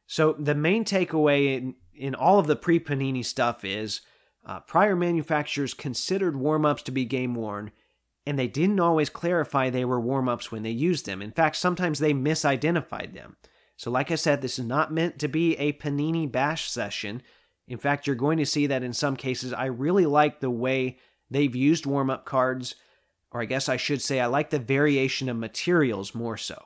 So 0.08 0.34
the 0.34 0.56
main 0.56 0.86
takeaway 0.86 1.58
in, 1.58 1.76
in 1.96 2.14
all 2.14 2.38
of 2.38 2.48
the 2.48 2.56
pre 2.56 2.80
Panini 2.80 3.26
stuff 3.26 3.66
is 3.66 4.02
uh, 4.46 4.60
prior 4.60 4.96
manufacturers 4.96 5.74
considered 5.74 6.36
warm 6.36 6.66
ups 6.66 6.84
to 6.84 6.92
be 6.92 7.06
game 7.06 7.34
worn, 7.34 7.72
and 8.28 8.38
they 8.38 8.48
didn't 8.48 8.80
always 8.80 9.10
clarify 9.10 9.70
they 9.70 9.86
were 9.86 10.00
warm 10.00 10.30
ups 10.30 10.52
when 10.52 10.62
they 10.62 10.70
used 10.70 11.06
them. 11.06 11.22
In 11.22 11.32
fact, 11.32 11.56
sometimes 11.56 11.98
they 11.98 12.14
misidentified 12.14 13.14
them. 13.14 13.38
So, 13.78 13.90
like 13.90 14.12
I 14.12 14.16
said, 14.16 14.42
this 14.42 14.60
is 14.60 14.66
not 14.66 14.94
meant 14.94 15.20
to 15.20 15.28
be 15.28 15.58
a 15.58 15.74
Panini 15.74 16.32
bash 16.32 16.70
session. 16.70 17.24
In 17.68 17.78
fact, 17.78 18.06
you're 18.06 18.16
going 18.16 18.38
to 18.38 18.46
see 18.46 18.68
that 18.68 18.84
in 18.84 18.94
some 18.94 19.16
cases, 19.16 19.54
I 19.54 19.66
really 19.66 20.06
like 20.06 20.40
the 20.40 20.52
way 20.52 20.98
they've 21.30 21.56
used 21.56 21.86
warm 21.86 22.10
up 22.10 22.26
cards, 22.26 22.76
or 23.32 23.42
I 23.42 23.46
guess 23.46 23.68
I 23.68 23.78
should 23.78 24.02
say, 24.02 24.20
I 24.20 24.28
like 24.28 24.50
the 24.50 24.60
variation 24.60 25.30
of 25.30 25.38
materials 25.38 26.14
more 26.14 26.38
so. 26.38 26.64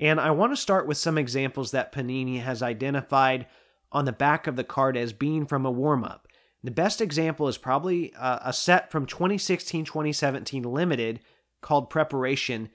And 0.00 0.20
I 0.20 0.30
want 0.30 0.52
to 0.52 0.56
start 0.56 0.86
with 0.86 0.98
some 0.98 1.18
examples 1.18 1.70
that 1.70 1.92
Panini 1.92 2.42
has 2.42 2.62
identified 2.62 3.46
on 3.90 4.04
the 4.04 4.12
back 4.12 4.46
of 4.46 4.56
the 4.56 4.64
card 4.64 4.96
as 4.96 5.12
being 5.12 5.46
from 5.46 5.64
a 5.64 5.70
warm 5.70 6.04
up. 6.04 6.28
The 6.62 6.70
best 6.70 7.00
example 7.00 7.48
is 7.48 7.56
probably 7.56 8.12
uh, 8.14 8.40
a 8.44 8.52
set 8.52 8.90
from 8.90 9.06
2016 9.06 9.84
2017 9.84 10.62
Limited 10.62 11.20
called 11.62 11.88
Preparation 11.88 12.68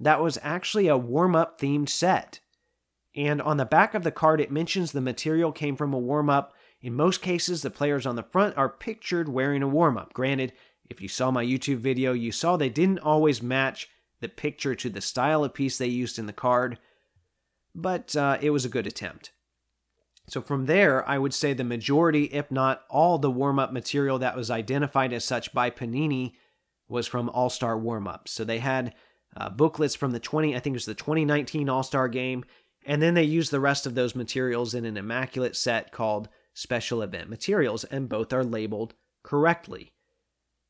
that 0.00 0.20
was 0.20 0.38
actually 0.42 0.88
a 0.88 0.96
warm 0.96 1.36
up 1.36 1.60
themed 1.60 1.88
set. 1.88 2.40
And 3.14 3.40
on 3.40 3.56
the 3.58 3.64
back 3.64 3.94
of 3.94 4.02
the 4.02 4.10
card, 4.10 4.40
it 4.40 4.50
mentions 4.50 4.92
the 4.92 5.00
material 5.00 5.52
came 5.52 5.76
from 5.76 5.94
a 5.94 5.98
warm 5.98 6.28
up. 6.28 6.52
In 6.84 6.92
most 6.92 7.22
cases, 7.22 7.62
the 7.62 7.70
players 7.70 8.04
on 8.04 8.14
the 8.14 8.22
front 8.22 8.58
are 8.58 8.68
pictured 8.68 9.26
wearing 9.26 9.62
a 9.62 9.66
warm 9.66 9.96
up. 9.96 10.12
Granted, 10.12 10.52
if 10.90 11.00
you 11.00 11.08
saw 11.08 11.30
my 11.30 11.42
YouTube 11.42 11.78
video, 11.78 12.12
you 12.12 12.30
saw 12.30 12.58
they 12.58 12.68
didn't 12.68 12.98
always 12.98 13.42
match 13.42 13.88
the 14.20 14.28
picture 14.28 14.74
to 14.74 14.90
the 14.90 15.00
style 15.00 15.44
of 15.44 15.54
piece 15.54 15.78
they 15.78 15.86
used 15.86 16.18
in 16.18 16.26
the 16.26 16.32
card, 16.34 16.78
but 17.74 18.14
uh, 18.14 18.36
it 18.42 18.50
was 18.50 18.66
a 18.66 18.68
good 18.68 18.86
attempt. 18.86 19.32
So 20.28 20.42
from 20.42 20.66
there, 20.66 21.08
I 21.08 21.16
would 21.16 21.32
say 21.32 21.54
the 21.54 21.64
majority, 21.64 22.24
if 22.24 22.50
not 22.50 22.82
all, 22.90 23.16
the 23.16 23.30
warm 23.30 23.58
up 23.58 23.72
material 23.72 24.18
that 24.18 24.36
was 24.36 24.50
identified 24.50 25.14
as 25.14 25.24
such 25.24 25.54
by 25.54 25.70
Panini 25.70 26.34
was 26.86 27.06
from 27.06 27.30
All 27.30 27.48
Star 27.48 27.78
warm 27.78 28.06
ups. 28.06 28.32
So 28.32 28.44
they 28.44 28.58
had 28.58 28.94
uh, 29.34 29.48
booklets 29.48 29.94
from 29.94 30.10
the 30.10 30.20
20, 30.20 30.54
I 30.54 30.58
think 30.58 30.74
it 30.74 30.76
was 30.76 30.84
the 30.84 30.92
2019 30.92 31.70
All 31.70 31.82
Star 31.82 32.08
game, 32.08 32.44
and 32.84 33.00
then 33.00 33.14
they 33.14 33.24
used 33.24 33.50
the 33.50 33.58
rest 33.58 33.86
of 33.86 33.94
those 33.94 34.14
materials 34.14 34.74
in 34.74 34.84
an 34.84 34.98
immaculate 34.98 35.56
set 35.56 35.90
called 35.90 36.28
Special 36.54 37.02
Event 37.02 37.28
Materials, 37.28 37.84
and 37.84 38.08
both 38.08 38.32
are 38.32 38.44
labeled 38.44 38.94
correctly. 39.22 39.92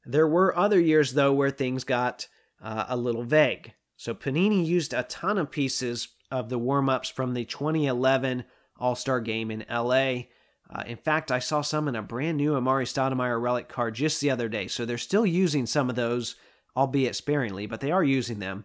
There 0.04 0.26
were 0.26 0.56
other 0.56 0.80
years, 0.80 1.12
though, 1.12 1.32
where 1.32 1.50
things 1.50 1.84
got 1.84 2.26
uh, 2.62 2.86
a 2.88 2.96
little 2.96 3.22
vague. 3.22 3.74
So 3.96 4.14
Panini 4.14 4.66
used 4.66 4.92
a 4.92 5.04
ton 5.04 5.38
of 5.38 5.50
pieces 5.50 6.08
of 6.30 6.48
the 6.48 6.58
warm 6.58 6.88
ups 6.88 7.08
from 7.08 7.34
the 7.34 7.44
2011 7.44 8.44
All 8.78 8.94
Star 8.94 9.20
game 9.20 9.50
in 9.50 9.64
LA. 9.70 10.24
Uh, 10.70 10.82
in 10.86 10.96
fact, 10.96 11.30
I 11.30 11.38
saw 11.38 11.60
some 11.60 11.88
in 11.88 11.94
a 11.94 12.02
brand 12.02 12.38
new 12.38 12.52
Amar'e 12.52 12.84
Stoudemire 12.84 13.40
relic 13.40 13.68
card 13.68 13.94
just 13.94 14.20
the 14.20 14.30
other 14.30 14.48
day. 14.48 14.66
So 14.66 14.84
they're 14.84 14.98
still 14.98 15.26
using 15.26 15.66
some 15.66 15.90
of 15.90 15.96
those, 15.96 16.36
albeit 16.76 17.14
sparingly, 17.14 17.66
but 17.66 17.80
they 17.80 17.92
are 17.92 18.02
using 18.02 18.38
them. 18.38 18.64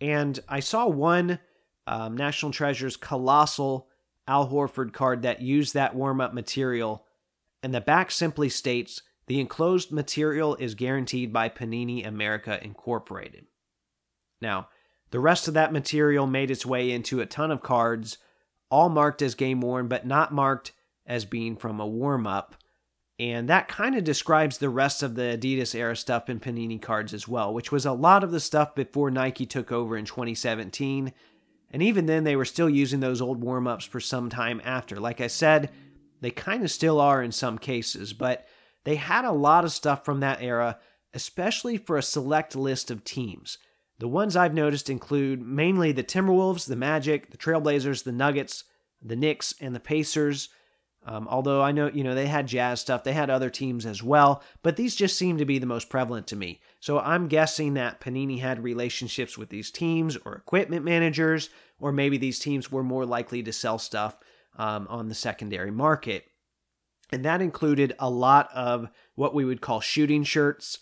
And 0.00 0.38
I 0.48 0.60
saw 0.60 0.86
one 0.86 1.40
um, 1.86 2.16
National 2.16 2.52
Treasures 2.52 2.96
colossal 2.96 3.88
Al 4.28 4.48
Horford 4.48 4.92
card 4.92 5.22
that 5.22 5.42
used 5.42 5.74
that 5.74 5.94
warm 5.94 6.20
up 6.20 6.34
material. 6.34 7.04
And 7.62 7.74
the 7.74 7.80
back 7.80 8.10
simply 8.10 8.48
states 8.48 9.02
the 9.26 9.40
enclosed 9.40 9.90
material 9.90 10.54
is 10.56 10.74
guaranteed 10.74 11.32
by 11.32 11.48
Panini 11.48 12.06
America 12.06 12.62
Incorporated. 12.62 13.46
Now, 14.40 14.68
the 15.10 15.20
rest 15.20 15.48
of 15.48 15.54
that 15.54 15.72
material 15.72 16.26
made 16.26 16.50
its 16.50 16.66
way 16.66 16.90
into 16.90 17.20
a 17.20 17.26
ton 17.26 17.50
of 17.50 17.62
cards, 17.62 18.18
all 18.70 18.88
marked 18.88 19.22
as 19.22 19.34
game 19.34 19.60
worn, 19.60 19.88
but 19.88 20.06
not 20.06 20.32
marked 20.32 20.72
as 21.06 21.24
being 21.24 21.56
from 21.56 21.80
a 21.80 21.86
warm 21.86 22.26
up. 22.26 22.56
And 23.18 23.48
that 23.48 23.68
kind 23.68 23.96
of 23.96 24.04
describes 24.04 24.58
the 24.58 24.68
rest 24.68 25.02
of 25.02 25.14
the 25.14 25.38
Adidas 25.38 25.74
era 25.74 25.96
stuff 25.96 26.28
in 26.28 26.38
Panini 26.38 26.80
cards 26.80 27.14
as 27.14 27.26
well, 27.26 27.54
which 27.54 27.72
was 27.72 27.86
a 27.86 27.92
lot 27.92 28.22
of 28.22 28.30
the 28.30 28.40
stuff 28.40 28.74
before 28.74 29.10
Nike 29.10 29.46
took 29.46 29.72
over 29.72 29.96
in 29.96 30.04
2017. 30.04 31.12
And 31.76 31.82
even 31.82 32.06
then, 32.06 32.24
they 32.24 32.36
were 32.36 32.46
still 32.46 32.70
using 32.70 33.00
those 33.00 33.20
old 33.20 33.42
warm 33.42 33.66
ups 33.66 33.84
for 33.84 34.00
some 34.00 34.30
time 34.30 34.62
after. 34.64 34.98
Like 34.98 35.20
I 35.20 35.26
said, 35.26 35.70
they 36.22 36.30
kind 36.30 36.64
of 36.64 36.70
still 36.70 36.98
are 37.02 37.22
in 37.22 37.32
some 37.32 37.58
cases, 37.58 38.14
but 38.14 38.46
they 38.84 38.94
had 38.94 39.26
a 39.26 39.30
lot 39.30 39.62
of 39.62 39.72
stuff 39.72 40.02
from 40.02 40.20
that 40.20 40.40
era, 40.40 40.78
especially 41.12 41.76
for 41.76 41.98
a 41.98 42.02
select 42.02 42.56
list 42.56 42.90
of 42.90 43.04
teams. 43.04 43.58
The 43.98 44.08
ones 44.08 44.36
I've 44.36 44.54
noticed 44.54 44.88
include 44.88 45.42
mainly 45.42 45.92
the 45.92 46.02
Timberwolves, 46.02 46.66
the 46.66 46.76
Magic, 46.76 47.30
the 47.30 47.36
Trailblazers, 47.36 48.04
the 48.04 48.10
Nuggets, 48.10 48.64
the 49.02 49.14
Knicks, 49.14 49.54
and 49.60 49.74
the 49.74 49.78
Pacers. 49.78 50.48
Um, 51.04 51.28
although 51.28 51.60
I 51.60 51.72
know, 51.72 51.90
you 51.92 52.04
know, 52.04 52.14
they 52.14 52.26
had 52.26 52.48
Jazz 52.48 52.80
stuff, 52.80 53.04
they 53.04 53.12
had 53.12 53.28
other 53.28 53.50
teams 53.50 53.84
as 53.84 54.02
well, 54.02 54.42
but 54.62 54.76
these 54.76 54.96
just 54.96 55.18
seem 55.18 55.36
to 55.36 55.44
be 55.44 55.58
the 55.58 55.66
most 55.66 55.90
prevalent 55.90 56.26
to 56.28 56.36
me. 56.36 56.58
So 56.80 56.98
I'm 56.98 57.28
guessing 57.28 57.74
that 57.74 58.00
Panini 58.00 58.40
had 58.40 58.62
relationships 58.62 59.36
with 59.36 59.48
these 59.48 59.70
teams 59.70 60.16
or 60.24 60.34
equipment 60.34 60.84
managers, 60.84 61.50
or 61.78 61.90
maybe 61.90 62.18
these 62.18 62.38
teams 62.38 62.70
were 62.70 62.84
more 62.84 63.06
likely 63.06 63.42
to 63.42 63.52
sell 63.52 63.78
stuff 63.78 64.16
um, 64.56 64.86
on 64.88 65.08
the 65.08 65.14
secondary 65.14 65.70
market. 65.70 66.24
And 67.12 67.24
that 67.24 67.40
included 67.40 67.94
a 67.98 68.10
lot 68.10 68.50
of 68.54 68.88
what 69.14 69.34
we 69.34 69.44
would 69.44 69.60
call 69.60 69.80
shooting 69.80 70.24
shirts 70.24 70.78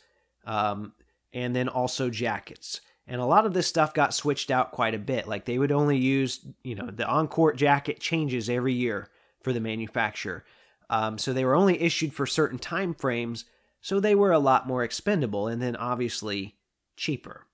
um, 0.46 0.92
and 1.32 1.54
then 1.54 1.68
also 1.68 2.10
jackets. 2.10 2.80
And 3.06 3.20
a 3.20 3.26
lot 3.26 3.44
of 3.44 3.52
this 3.52 3.66
stuff 3.66 3.92
got 3.92 4.14
switched 4.14 4.50
out 4.50 4.72
quite 4.72 4.94
a 4.94 4.98
bit. 4.98 5.28
Like 5.28 5.44
they 5.44 5.58
would 5.58 5.72
only 5.72 5.98
use, 5.98 6.40
you 6.62 6.74
know, 6.74 6.90
the 6.90 7.06
on 7.06 7.28
court 7.28 7.56
jacket 7.56 8.00
changes 8.00 8.48
every 8.48 8.72
year 8.72 9.10
for 9.42 9.52
the 9.52 9.60
manufacturer. 9.60 10.44
Um, 10.88 11.18
so 11.18 11.32
they 11.32 11.44
were 11.44 11.54
only 11.54 11.80
issued 11.80 12.14
for 12.14 12.26
certain 12.26 12.58
time 12.58 12.94
frames, 12.94 13.44
so 13.84 14.00
they 14.00 14.14
were 14.14 14.32
a 14.32 14.38
lot 14.38 14.66
more 14.66 14.82
expendable 14.82 15.46
and 15.46 15.60
then 15.60 15.76
obviously 15.76 16.56
cheaper. 16.96 17.44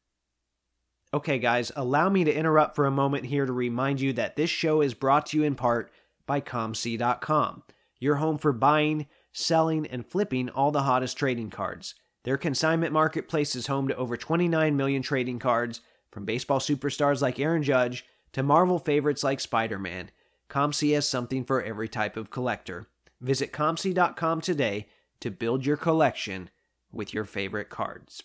Okay, 1.12 1.40
guys, 1.40 1.72
allow 1.74 2.08
me 2.08 2.22
to 2.22 2.32
interrupt 2.32 2.76
for 2.76 2.86
a 2.86 2.90
moment 2.92 3.26
here 3.26 3.46
to 3.46 3.52
remind 3.52 4.00
you 4.00 4.12
that 4.12 4.36
this 4.36 4.48
show 4.48 4.80
is 4.80 4.94
brought 4.94 5.26
to 5.26 5.36
you 5.36 5.42
in 5.42 5.56
part 5.56 5.90
by 6.26 6.40
ComC.com, 6.40 7.64
your 7.98 8.14
home 8.16 8.38
for 8.38 8.52
buying, 8.52 9.08
selling, 9.32 9.88
and 9.88 10.06
flipping 10.06 10.48
all 10.48 10.70
the 10.70 10.84
hottest 10.84 11.16
trading 11.16 11.50
cards. 11.50 11.96
Their 12.22 12.38
consignment 12.38 12.92
marketplace 12.92 13.56
is 13.56 13.66
home 13.66 13.88
to 13.88 13.96
over 13.96 14.16
29 14.16 14.76
million 14.76 15.02
trading 15.02 15.40
cards, 15.40 15.80
from 16.12 16.26
baseball 16.26 16.60
superstars 16.60 17.20
like 17.20 17.40
Aaron 17.40 17.64
Judge 17.64 18.04
to 18.34 18.44
Marvel 18.44 18.78
favorites 18.78 19.24
like 19.24 19.40
Spider 19.40 19.80
Man. 19.80 20.12
ComC 20.48 20.94
has 20.94 21.08
something 21.08 21.44
for 21.44 21.60
every 21.60 21.88
type 21.88 22.16
of 22.16 22.30
collector. 22.30 22.86
Visit 23.20 23.52
ComC.com 23.52 24.40
today 24.40 24.86
to 25.20 25.30
build 25.30 25.66
your 25.66 25.76
collection 25.76 26.50
with 26.92 27.14
your 27.14 27.24
favorite 27.24 27.70
cards. 27.70 28.22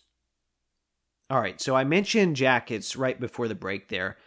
All 1.30 1.42
right, 1.42 1.60
so 1.60 1.76
I 1.76 1.84
mentioned 1.84 2.36
jackets 2.36 2.96
right 2.96 3.20
before 3.20 3.48
the 3.48 3.56
break 3.56 3.90
there. 3.90 4.18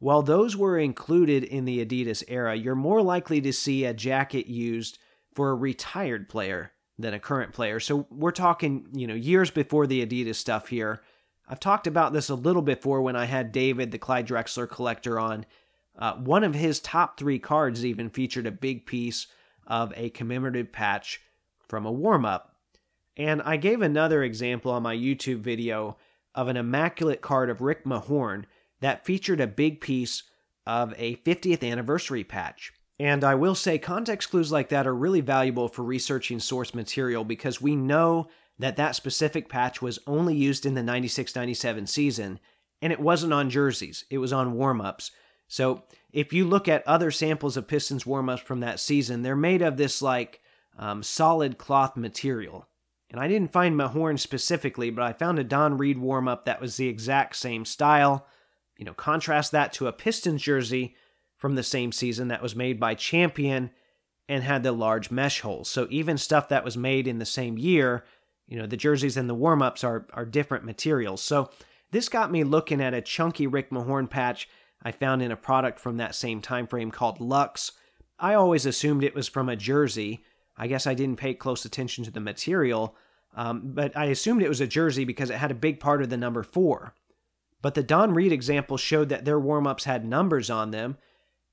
While 0.00 0.22
those 0.22 0.56
were 0.56 0.78
included 0.78 1.44
in 1.44 1.64
the 1.64 1.84
Adidas 1.84 2.22
era, 2.28 2.54
you're 2.54 2.74
more 2.74 3.02
likely 3.02 3.40
to 3.40 3.52
see 3.52 3.84
a 3.84 3.94
jacket 3.94 4.46
used 4.46 4.98
for 5.34 5.50
a 5.50 5.54
retired 5.54 6.28
player 6.28 6.72
than 6.98 7.14
a 7.14 7.20
current 7.20 7.52
player. 7.52 7.78
So 7.78 8.06
we're 8.10 8.32
talking, 8.32 8.88
you 8.92 9.06
know, 9.06 9.14
years 9.14 9.50
before 9.50 9.86
the 9.86 10.04
Adidas 10.04 10.36
stuff 10.36 10.68
here. 10.68 11.02
I've 11.48 11.60
talked 11.60 11.86
about 11.86 12.12
this 12.12 12.28
a 12.28 12.34
little 12.34 12.62
before 12.62 13.02
when 13.02 13.16
I 13.16 13.24
had 13.24 13.52
David, 13.52 13.90
the 13.90 13.98
Clyde 13.98 14.26
Drexler 14.26 14.68
collector, 14.68 15.18
on. 15.18 15.46
Uh, 15.96 16.14
one 16.14 16.44
of 16.44 16.54
his 16.54 16.78
top 16.80 17.18
three 17.18 17.38
cards 17.38 17.84
even 17.84 18.10
featured 18.10 18.46
a 18.46 18.52
big 18.52 18.86
piece 18.86 19.26
of 19.66 19.92
a 19.96 20.10
commemorative 20.10 20.72
patch 20.72 21.20
from 21.68 21.86
a 21.86 21.92
warm 21.92 22.24
up. 22.24 22.56
And 23.16 23.42
I 23.42 23.56
gave 23.56 23.82
another 23.82 24.22
example 24.22 24.72
on 24.72 24.82
my 24.82 24.96
YouTube 24.96 25.40
video 25.40 25.96
of 26.34 26.48
an 26.48 26.56
immaculate 26.56 27.20
card 27.20 27.50
of 27.50 27.60
Rick 27.60 27.84
Mahorn 27.84 28.44
that 28.80 29.04
featured 29.04 29.40
a 29.40 29.46
big 29.46 29.80
piece 29.80 30.22
of 30.66 30.94
a 30.96 31.16
50th 31.16 31.68
anniversary 31.68 32.24
patch. 32.24 32.72
And 33.00 33.24
I 33.24 33.34
will 33.34 33.54
say, 33.54 33.78
context 33.78 34.30
clues 34.30 34.52
like 34.52 34.68
that 34.70 34.86
are 34.86 34.94
really 34.94 35.20
valuable 35.20 35.68
for 35.68 35.82
researching 35.82 36.40
source 36.40 36.74
material 36.74 37.24
because 37.24 37.60
we 37.60 37.76
know 37.76 38.28
that 38.58 38.76
that 38.76 38.96
specific 38.96 39.48
patch 39.48 39.80
was 39.80 39.98
only 40.06 40.34
used 40.34 40.66
in 40.66 40.74
the 40.74 40.82
96 40.82 41.34
97 41.34 41.86
season 41.86 42.40
and 42.80 42.92
it 42.92 43.00
wasn't 43.00 43.32
on 43.32 43.50
jerseys, 43.50 44.04
it 44.10 44.18
was 44.18 44.32
on 44.32 44.54
warm 44.54 44.80
ups. 44.80 45.10
So 45.48 45.84
if 46.12 46.32
you 46.32 46.46
look 46.46 46.68
at 46.68 46.86
other 46.86 47.10
samples 47.10 47.56
of 47.56 47.66
Pistons 47.66 48.06
warm 48.06 48.28
ups 48.28 48.42
from 48.42 48.60
that 48.60 48.78
season, 48.80 49.22
they're 49.22 49.36
made 49.36 49.62
of 49.62 49.76
this 49.76 50.00
like 50.02 50.40
um, 50.78 51.02
solid 51.02 51.58
cloth 51.58 51.96
material. 51.96 52.66
And 53.10 53.20
I 53.20 53.28
didn't 53.28 53.52
find 53.52 53.74
Mahorn 53.74 54.18
specifically, 54.18 54.90
but 54.90 55.02
I 55.02 55.12
found 55.12 55.38
a 55.38 55.44
Don 55.44 55.78
Reid 55.78 55.98
warm 55.98 56.28
up 56.28 56.44
that 56.44 56.60
was 56.60 56.76
the 56.76 56.88
exact 56.88 57.36
same 57.36 57.64
style. 57.64 58.26
You 58.76 58.84
know, 58.84 58.94
contrast 58.94 59.52
that 59.52 59.72
to 59.74 59.86
a 59.86 59.92
Pistons 59.92 60.42
jersey 60.42 60.94
from 61.36 61.54
the 61.54 61.62
same 61.62 61.90
season 61.92 62.28
that 62.28 62.42
was 62.42 62.54
made 62.54 62.78
by 62.78 62.94
Champion 62.94 63.70
and 64.28 64.42
had 64.42 64.62
the 64.62 64.72
large 64.72 65.10
mesh 65.10 65.40
holes. 65.40 65.70
So 65.70 65.86
even 65.90 66.18
stuff 66.18 66.48
that 66.50 66.64
was 66.64 66.76
made 66.76 67.08
in 67.08 67.18
the 67.18 67.24
same 67.24 67.56
year, 67.56 68.04
you 68.46 68.58
know, 68.58 68.66
the 68.66 68.76
jerseys 68.76 69.16
and 69.16 69.28
the 69.28 69.34
warm-ups 69.34 69.82
are 69.82 70.06
are 70.12 70.26
different 70.26 70.64
materials. 70.64 71.22
So 71.22 71.50
this 71.90 72.08
got 72.08 72.30
me 72.30 72.44
looking 72.44 72.80
at 72.80 72.94
a 72.94 73.00
chunky 73.00 73.46
Rick 73.46 73.70
Mahorn 73.70 74.10
patch 74.10 74.48
I 74.82 74.92
found 74.92 75.22
in 75.22 75.32
a 75.32 75.36
product 75.36 75.80
from 75.80 75.96
that 75.96 76.14
same 76.14 76.40
time 76.40 76.66
frame 76.66 76.90
called 76.90 77.20
Lux. 77.20 77.72
I 78.18 78.34
always 78.34 78.66
assumed 78.66 79.02
it 79.02 79.14
was 79.14 79.28
from 79.28 79.48
a 79.48 79.56
jersey. 79.56 80.22
I 80.58 80.66
guess 80.66 80.86
I 80.86 80.94
didn't 80.94 81.16
pay 81.16 81.34
close 81.34 81.64
attention 81.64 82.04
to 82.04 82.10
the 82.10 82.20
material, 82.20 82.96
um, 83.36 83.62
but 83.74 83.96
I 83.96 84.06
assumed 84.06 84.42
it 84.42 84.48
was 84.48 84.60
a 84.60 84.66
jersey 84.66 85.04
because 85.04 85.30
it 85.30 85.36
had 85.36 85.50
a 85.50 85.54
big 85.54 85.80
part 85.80 86.02
of 86.02 86.10
the 86.10 86.16
number 86.16 86.42
four. 86.42 86.94
But 87.62 87.74
the 87.74 87.82
Don 87.82 88.12
Reid 88.12 88.32
example 88.32 88.76
showed 88.76 89.08
that 89.08 89.24
their 89.24 89.38
warm 89.38 89.66
ups 89.66 89.84
had 89.84 90.04
numbers 90.04 90.50
on 90.50 90.70
them, 90.70 90.96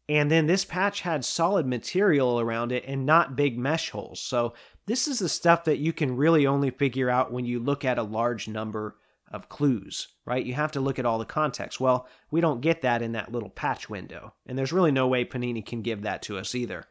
and 0.07 0.29
then 0.29 0.47
this 0.47 0.65
patch 0.65 1.01
had 1.01 1.25
solid 1.25 1.65
material 1.65 2.39
around 2.39 2.71
it 2.71 2.83
and 2.87 3.05
not 3.05 3.35
big 3.35 3.57
mesh 3.57 3.89
holes. 3.89 4.19
So 4.19 4.53
this 4.85 5.07
is 5.07 5.19
the 5.19 5.29
stuff 5.29 5.63
that 5.63 5.79
you 5.79 5.93
can 5.93 6.15
really 6.15 6.45
only 6.45 6.69
figure 6.69 7.09
out 7.09 7.31
when 7.31 7.45
you 7.45 7.59
look 7.59 7.83
at 7.83 7.97
a 7.97 8.03
large 8.03 8.47
number 8.47 8.97
of 9.31 9.49
clues, 9.49 10.09
right? 10.25 10.45
You 10.45 10.53
have 10.53 10.71
to 10.73 10.79
look 10.79 10.99
at 10.99 11.05
all 11.05 11.17
the 11.17 11.25
context. 11.25 11.79
Well, 11.79 12.07
we 12.29 12.39
don't 12.39 12.61
get 12.61 12.83
that 12.83 13.01
in 13.01 13.13
that 13.13 13.31
little 13.31 13.49
patch 13.49 13.89
window. 13.89 14.33
And 14.45 14.57
there's 14.57 14.73
really 14.73 14.91
no 14.91 15.07
way 15.07 15.25
Panini 15.25 15.65
can 15.65 15.81
give 15.81 16.03
that 16.03 16.21
to 16.23 16.37
us 16.37 16.53
either. 16.53 16.85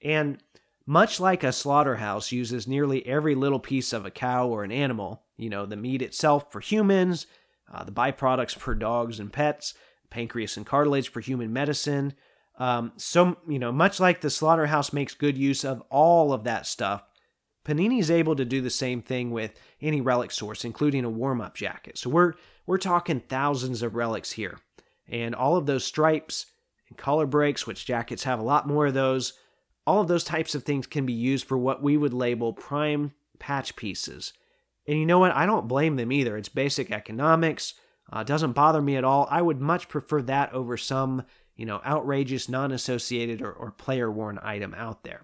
And 0.00 0.38
much 0.86 1.20
like 1.20 1.42
a 1.42 1.52
slaughterhouse 1.52 2.32
uses 2.32 2.66
nearly 2.66 3.06
every 3.06 3.34
little 3.34 3.60
piece 3.60 3.92
of 3.92 4.04
a 4.04 4.10
cow 4.10 4.48
or 4.48 4.64
an 4.64 4.72
animal, 4.72 5.22
you 5.36 5.48
know, 5.48 5.66
the 5.66 5.76
meat 5.76 6.02
itself 6.02 6.52
for 6.52 6.60
humans, 6.60 7.26
uh, 7.72 7.84
the 7.84 7.92
byproducts 7.92 8.54
for 8.54 8.74
dogs 8.74 9.18
and 9.18 9.32
pets, 9.32 9.74
pancreas 10.10 10.56
and 10.56 10.66
cartilage 10.66 11.10
for 11.10 11.20
human 11.20 11.52
medicine, 11.52 12.14
um, 12.58 12.92
so, 12.96 13.36
you 13.48 13.58
know, 13.58 13.72
much 13.72 13.98
like 13.98 14.20
the 14.20 14.30
slaughterhouse 14.30 14.92
makes 14.92 15.14
good 15.14 15.36
use 15.36 15.64
of 15.64 15.82
all 15.90 16.32
of 16.32 16.44
that 16.44 16.66
stuff, 16.66 17.04
Panini 17.64 17.98
is 17.98 18.10
able 18.10 18.36
to 18.36 18.44
do 18.44 18.60
the 18.60 18.70
same 18.70 19.02
thing 19.02 19.30
with 19.30 19.58
any 19.80 20.00
relic 20.00 20.30
source, 20.30 20.64
including 20.64 21.04
a 21.04 21.10
warm 21.10 21.40
up 21.40 21.54
jacket. 21.54 21.98
So 21.98 22.10
we're 22.10 22.34
we're 22.66 22.78
talking 22.78 23.20
thousands 23.20 23.82
of 23.82 23.94
relics 23.94 24.32
here, 24.32 24.58
and 25.08 25.34
all 25.34 25.56
of 25.56 25.66
those 25.66 25.84
stripes 25.84 26.46
and 26.88 26.98
color 26.98 27.26
breaks, 27.26 27.66
which 27.66 27.86
jackets 27.86 28.24
have 28.24 28.38
a 28.38 28.44
lot 28.44 28.68
more 28.68 28.86
of 28.86 28.94
those. 28.94 29.32
All 29.86 30.00
of 30.00 30.08
those 30.08 30.24
types 30.24 30.54
of 30.54 30.62
things 30.62 30.86
can 30.86 31.04
be 31.04 31.12
used 31.12 31.46
for 31.46 31.58
what 31.58 31.82
we 31.82 31.96
would 31.96 32.14
label 32.14 32.52
prime 32.52 33.12
patch 33.38 33.76
pieces. 33.76 34.32
And 34.86 34.98
you 34.98 35.06
know 35.06 35.18
what? 35.18 35.32
I 35.32 35.46
don't 35.46 35.68
blame 35.68 35.96
them 35.96 36.12
either. 36.12 36.36
It's 36.36 36.48
basic 36.48 36.90
economics. 36.90 37.74
Uh, 38.12 38.22
doesn't 38.22 38.52
bother 38.52 38.82
me 38.82 38.96
at 38.96 39.04
all. 39.04 39.26
I 39.30 39.42
would 39.42 39.60
much 39.60 39.88
prefer 39.88 40.22
that 40.22 40.52
over 40.52 40.76
some 40.76 41.24
you 41.56 41.66
know, 41.66 41.80
outrageous, 41.84 42.48
non 42.48 42.72
associated, 42.72 43.42
or, 43.42 43.52
or 43.52 43.70
player 43.70 44.10
worn 44.10 44.38
item 44.42 44.74
out 44.74 45.04
there. 45.04 45.22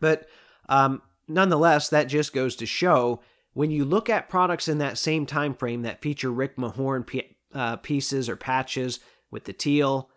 But 0.00 0.26
um, 0.68 1.02
nonetheless, 1.28 1.88
that 1.88 2.04
just 2.04 2.32
goes 2.32 2.56
to 2.56 2.66
show 2.66 3.20
when 3.52 3.70
you 3.70 3.84
look 3.84 4.08
at 4.08 4.28
products 4.28 4.68
in 4.68 4.78
that 4.78 4.98
same 4.98 5.26
time 5.26 5.54
frame 5.54 5.82
that 5.82 6.00
feature 6.00 6.30
Rick 6.30 6.56
Mahorn 6.56 7.06
p- 7.06 7.36
uh, 7.52 7.76
pieces 7.76 8.28
or 8.28 8.36
patches 8.36 9.00
with 9.30 9.44
the 9.44 9.52
teal, 9.52 10.10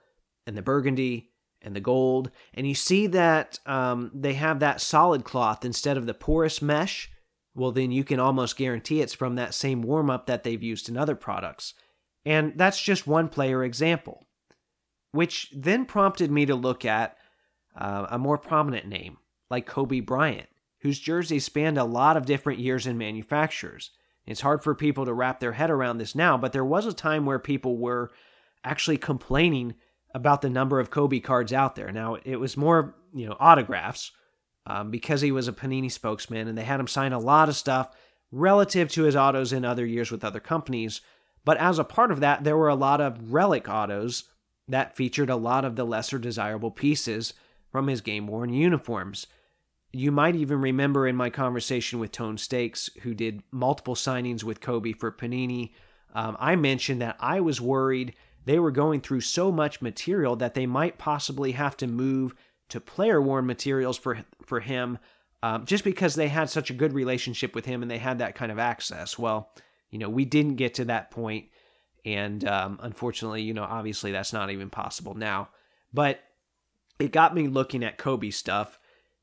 and 0.46 0.56
the 0.56 0.62
burgundy 0.62 1.32
and 1.65 1.75
the 1.75 1.82
gold. 1.82 2.32
And 2.54 2.67
you 2.67 2.75
see 2.75 3.08
that 3.08 3.60
um, 3.65 4.12
they 4.13 4.34
have 4.34 4.60
that 4.60 4.80
solid 4.80 5.25
cloth 5.25 5.65
instead 5.65 5.97
of 5.97 6.06
the 6.06 6.13
porous 6.13 6.62
mesh. 6.62 7.12
Well, 7.56 7.71
then 7.71 7.91
you 7.91 8.04
can 8.04 8.19
almost 8.19 8.58
guarantee 8.58 9.01
it's 9.01 9.13
from 9.13 9.36
that 9.36 9.54
same 9.54 9.82
warm 9.82 10.10
up 10.10 10.28
that 10.28 10.43
they've 10.43 10.62
used 10.62 10.88
in 10.88 10.97
other 10.97 11.15
products. 11.15 11.73
And 12.25 12.54
that's 12.56 12.82
just 12.82 13.08
one 13.08 13.30
player 13.30 13.63
example, 13.63 14.25
which 15.12 15.51
then 15.56 15.86
prompted 15.86 16.32
me 16.32 16.45
to 16.45 16.56
look 16.56 16.86
at 16.86 17.17
uh, 17.75 18.08
a 18.10 18.19
more 18.19 18.38
prominent 18.38 18.88
name, 18.88 19.17
like 19.49 19.65
Kobe 19.65 19.99
Bryant, 19.99 20.49
whose 20.80 20.99
jerseys 20.99 21.45
spanned 21.45 21.78
a 21.78 21.84
lot 21.84 22.17
of 22.17 22.25
different 22.25 22.60
years 22.60 22.88
and 22.88 22.97
manufacturers. 22.97 23.91
It's 24.25 24.41
hard 24.41 24.63
for 24.63 24.73
people 24.73 25.06
to 25.06 25.13
wrap 25.13 25.39
their 25.39 25.54
head 25.54 25.69
around 25.69 25.97
this 25.97 26.15
now, 26.15 26.38
but 26.38 26.51
there 26.51 26.65
was 26.65 26.86
a 26.86 26.93
time 26.93 27.25
where 27.25 27.39
people 27.39 27.78
were 27.78 28.12
actually 28.63 28.97
complaining 28.97 29.75
about 30.15 30.41
the 30.41 30.49
number 30.49 30.80
of 30.80 30.89
Kobe 30.89 31.19
cards 31.19 31.51
out 31.51 31.75
there. 31.75 31.91
Now, 31.91 32.15
it 32.23 32.38
was 32.38 32.56
more, 32.56 32.95
you 33.13 33.28
know, 33.28 33.36
autographs 33.38 34.13
um, 34.65 34.89
because 34.89 35.19
he 35.19 35.32
was 35.34 35.49
a 35.49 35.54
Panini 35.54 35.91
spokesman 35.91 36.47
and 36.47 36.58
they 36.58 36.63
had 36.63 36.80
him 36.80 36.88
sign 36.88 37.12
a 37.12 37.19
lot 37.19 37.49
of 37.49 37.58
stuff 37.58 37.93
relative 38.32 38.89
to 38.93 39.04
his 39.04 39.15
autos 39.17 39.51
in 39.51 39.65
other 39.65 39.86
years 39.86 40.12
with 40.12 40.23
other 40.23 40.39
companies. 40.39 41.01
But 41.43 41.58
as 41.58 41.80
a 41.80 41.84
part 41.84 42.12
of 42.12 42.21
that, 42.21 42.45
there 42.45 42.56
were 42.56 42.69
a 42.69 42.75
lot 42.75 43.01
of 43.01 43.34
relic 43.34 43.67
autos 43.67 44.23
that 44.69 44.95
featured 44.95 45.30
a 45.30 45.36
lot 45.36 45.65
of 45.65 45.75
the 45.75 45.84
lesser 45.84 46.17
desirable 46.17 46.71
pieces 46.71 47.34
from 47.69 47.88
his 47.88 47.99
game 47.99 48.25
worn 48.25 48.54
uniforms. 48.54 49.28
You 49.91 50.13
might 50.13 50.38
even 50.38 50.62
remember 50.62 51.06
in 51.06 51.17
my 51.17 51.30
conversation 51.30 51.99
with 51.99 52.13
Tone 52.13 52.38
Stakes, 52.38 52.89
who 53.04 53.13
did 53.13 53.43
multiple 53.51 53.95
signings 53.95 54.45
with 54.45 54.62
Kobe 54.62 54.93
for 54.93 55.12
Panini, 55.12 55.71
um, 56.13 56.38
I 56.39 56.56
mentioned 56.56 57.01
that 57.01 57.17
I 57.19 57.41
was 57.41 57.60
worried 57.60 58.15
they 58.45 58.60
were 58.60 58.71
going 58.71 59.01
through 59.01 59.21
so 59.21 59.51
much 59.51 59.81
material 59.81 60.36
that 60.36 60.53
they 60.53 60.65
might 60.65 60.97
possibly 60.97 61.51
have 61.53 61.75
to 61.77 61.88
move 61.88 62.34
to 62.69 62.79
player 62.79 63.21
worn 63.21 63.45
materials 63.45 63.97
for 63.97 64.19
for 64.43 64.62
him 64.62 64.97
um, 65.43 65.65
just 65.65 65.84
because 65.84 66.15
they 66.15 66.27
had 66.27 66.49
such 66.49 66.71
a 66.71 66.73
good 66.73 66.93
relationship 66.93 67.53
with 67.53 67.65
him 67.65 67.84
and 67.84 67.91
they 67.91 67.99
had 67.99 68.17
that 68.17 68.34
kind 68.34 68.51
of 68.51 68.58
access. 68.58 69.19
Well, 69.19 69.51
you 69.91 69.99
know, 69.99 70.10
we 70.10 70.25
didn't 70.25 70.55
get 70.55 70.73
to 70.75 70.86
that 70.86 71.12
point, 71.12 71.49
and 72.03 72.43
um, 72.47 72.79
unfortunately, 72.81 73.43
you 73.43 73.53
know, 73.53 73.63
obviously 73.63 74.12
that's 74.12 74.34
not 74.34 74.49
even 74.49 74.69
possible 74.71 75.13
now. 75.13 75.49
But 75.93 76.19
it 76.99 77.12
got 77.12 77.36
me 77.36 77.47
looking 77.47 77.84
at 77.84 77.97
Kobe 77.97 78.31
stuff. 78.31 78.79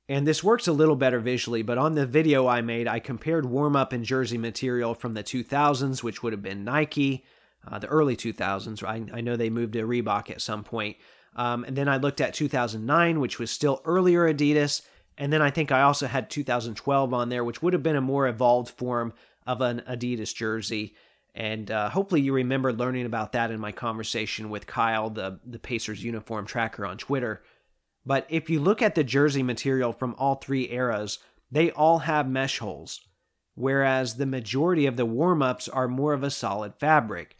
And 0.08 0.26
this 0.26 0.44
works 0.44 0.68
a 0.68 0.72
little 0.72 0.96
better 0.96 1.20
visually, 1.20 1.62
but 1.62 1.78
on 1.78 1.94
the 1.94 2.06
video 2.06 2.46
I 2.46 2.60
made, 2.60 2.86
I 2.86 2.98
compared 2.98 3.46
warm 3.46 3.76
up 3.76 3.92
and 3.92 4.04
jersey 4.04 4.36
material 4.36 4.94
from 4.94 5.14
the 5.14 5.22
2000s, 5.22 6.02
which 6.02 6.22
would 6.22 6.32
have 6.32 6.42
been 6.42 6.64
Nike, 6.64 7.24
uh, 7.66 7.78
the 7.78 7.86
early 7.86 8.16
2000s. 8.16 8.82
I, 8.84 9.16
I, 9.16 9.20
know 9.20 9.36
they 9.36 9.50
moved 9.50 9.74
to 9.74 9.86
Reebok 9.86 10.30
at 10.30 10.40
some 10.40 10.64
point. 10.64 10.96
Um, 11.36 11.64
and 11.64 11.76
then 11.76 11.88
I 11.88 11.96
looked 11.96 12.20
at 12.20 12.34
2009, 12.34 13.20
which 13.20 13.38
was 13.38 13.50
still 13.50 13.80
earlier 13.84 14.32
Adidas. 14.32 14.82
And 15.16 15.32
then 15.32 15.42
I 15.42 15.50
think 15.50 15.70
I 15.70 15.82
also 15.82 16.06
had 16.06 16.30
2012 16.30 17.14
on 17.14 17.28
there, 17.28 17.44
which 17.44 17.62
would 17.62 17.72
have 17.72 17.82
been 17.82 17.96
a 17.96 18.00
more 18.00 18.26
evolved 18.26 18.70
form 18.76 19.12
of 19.46 19.60
an 19.60 19.82
Adidas 19.88 20.34
jersey. 20.34 20.94
And 21.34 21.70
uh, 21.70 21.88
hopefully 21.90 22.20
you 22.20 22.34
remember 22.34 22.72
learning 22.72 23.06
about 23.06 23.32
that 23.32 23.50
in 23.50 23.60
my 23.60 23.72
conversation 23.72 24.50
with 24.50 24.66
Kyle, 24.66 25.08
the, 25.08 25.40
the 25.46 25.58
Pacers 25.58 26.04
uniform 26.04 26.46
tracker 26.46 26.84
on 26.84 26.98
Twitter. 26.98 27.42
But 28.04 28.26
if 28.28 28.50
you 28.50 28.60
look 28.60 28.82
at 28.82 28.94
the 28.94 29.04
jersey 29.04 29.42
material 29.42 29.92
from 29.92 30.14
all 30.18 30.34
three 30.34 30.70
eras, 30.70 31.18
they 31.50 31.70
all 31.70 32.00
have 32.00 32.28
mesh 32.28 32.58
holes, 32.58 33.00
whereas 33.54 34.16
the 34.16 34.26
majority 34.26 34.86
of 34.86 34.96
the 34.96 35.06
warm 35.06 35.42
ups 35.42 35.68
are 35.68 35.88
more 35.88 36.12
of 36.12 36.22
a 36.22 36.30
solid 36.30 36.74
fabric. 36.74 37.36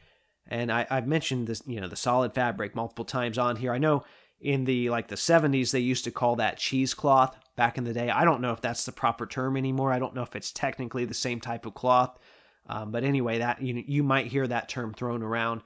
And 0.52 0.70
I, 0.70 0.86
have 0.90 1.06
mentioned 1.06 1.46
this, 1.46 1.62
you 1.66 1.80
know, 1.80 1.88
the 1.88 1.96
solid 1.96 2.34
fabric 2.34 2.76
multiple 2.76 3.06
times 3.06 3.38
on 3.38 3.56
here. 3.56 3.72
I 3.72 3.78
know 3.78 4.04
in 4.38 4.64
the 4.66 4.90
like 4.90 5.08
the 5.08 5.16
70s 5.16 5.70
they 5.70 5.80
used 5.80 6.04
to 6.04 6.10
call 6.10 6.36
that 6.36 6.58
cheesecloth 6.58 7.38
back 7.56 7.78
in 7.78 7.84
the 7.84 7.94
day. 7.94 8.10
I 8.10 8.26
don't 8.26 8.42
know 8.42 8.52
if 8.52 8.60
that's 8.60 8.84
the 8.84 8.92
proper 8.92 9.24
term 9.24 9.56
anymore. 9.56 9.94
I 9.94 9.98
don't 9.98 10.14
know 10.14 10.22
if 10.22 10.36
it's 10.36 10.52
technically 10.52 11.06
the 11.06 11.14
same 11.14 11.40
type 11.40 11.64
of 11.64 11.72
cloth. 11.72 12.18
Um, 12.66 12.92
but 12.92 13.02
anyway, 13.02 13.38
that 13.38 13.62
you 13.62 13.82
you 13.86 14.02
might 14.02 14.26
hear 14.26 14.46
that 14.46 14.68
term 14.68 14.92
thrown 14.92 15.22
around. 15.22 15.62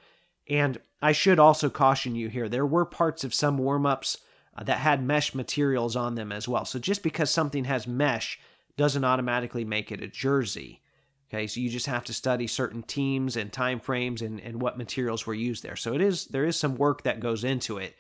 And 0.49 0.79
I 1.03 1.11
should 1.11 1.41
also 1.41 1.69
caution 1.69 2.15
you 2.15 2.29
here: 2.29 2.49
there 2.49 2.65
were 2.65 2.85
parts 2.85 3.25
of 3.25 3.35
some 3.35 3.59
warm-ups 3.59 4.19
uh, 4.57 4.63
that 4.63 4.79
had 4.79 5.03
mesh 5.03 5.35
materials 5.35 5.97
on 5.97 6.15
them 6.15 6.31
as 6.31 6.47
well. 6.47 6.65
So 6.65 6.79
just 6.79 7.03
because 7.03 7.29
something 7.29 7.65
has 7.65 7.89
mesh 7.89 8.39
doesn't 8.77 9.05
automatically 9.05 9.65
make 9.65 9.91
it 9.91 10.01
a 10.01 10.07
jersey. 10.07 10.81
Okay, 11.29 11.47
so 11.47 11.61
you 11.61 11.69
just 11.69 11.87
have 11.87 12.05
to 12.05 12.15
study 12.15 12.47
certain 12.47 12.83
teams 12.83 13.37
and 13.37 13.53
time 13.53 13.81
frames 13.81 14.23
and, 14.23 14.41
and 14.41 14.63
what 14.63 14.79
materials 14.79 15.27
were 15.27 15.35
used 15.35 15.63
there. 15.63 15.77
So 15.77 15.93
it 15.93 16.01
is 16.01 16.27
there 16.27 16.45
is 16.45 16.57
some 16.57 16.77
work 16.77 17.03
that 17.03 17.21
goes 17.21 17.43
into 17.43 17.79
it. 17.79 17.97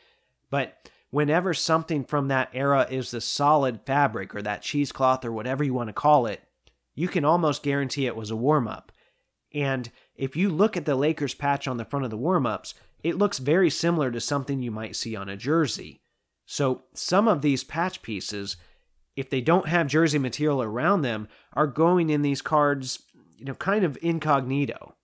But 0.48 0.88
whenever 1.10 1.52
something 1.52 2.04
from 2.04 2.28
that 2.28 2.50
era 2.52 2.86
is 2.88 3.10
the 3.10 3.20
solid 3.20 3.80
fabric 3.84 4.34
or 4.34 4.42
that 4.42 4.62
cheesecloth 4.62 5.24
or 5.24 5.32
whatever 5.32 5.64
you 5.64 5.74
want 5.74 5.88
to 5.88 5.92
call 5.92 6.26
it, 6.26 6.42
you 6.94 7.08
can 7.08 7.24
almost 7.24 7.62
guarantee 7.62 8.06
it 8.06 8.16
was 8.16 8.30
a 8.30 8.36
warm 8.36 8.68
up. 8.68 8.92
And 9.52 9.90
if 10.14 10.36
you 10.36 10.48
look 10.48 10.76
at 10.76 10.84
the 10.84 10.94
Lakers 10.96 11.34
patch 11.34 11.66
on 11.66 11.76
the 11.76 11.84
front 11.84 12.04
of 12.04 12.10
the 12.10 12.16
warm 12.16 12.46
ups, 12.46 12.74
it 13.02 13.18
looks 13.18 13.38
very 13.38 13.70
similar 13.70 14.10
to 14.10 14.20
something 14.20 14.62
you 14.62 14.70
might 14.70 14.96
see 14.96 15.16
on 15.16 15.28
a 15.28 15.36
jersey. 15.36 16.00
So 16.46 16.84
some 16.94 17.28
of 17.28 17.42
these 17.42 17.64
patch 17.64 18.02
pieces, 18.02 18.56
if 19.16 19.30
they 19.30 19.40
don't 19.40 19.68
have 19.68 19.86
jersey 19.88 20.18
material 20.18 20.62
around 20.62 21.02
them, 21.02 21.28
are 21.52 21.66
going 21.66 22.10
in 22.10 22.22
these 22.22 22.42
cards, 22.42 23.02
you 23.36 23.44
know, 23.44 23.54
kind 23.54 23.84
of 23.84 23.98
incognito. 24.02 24.94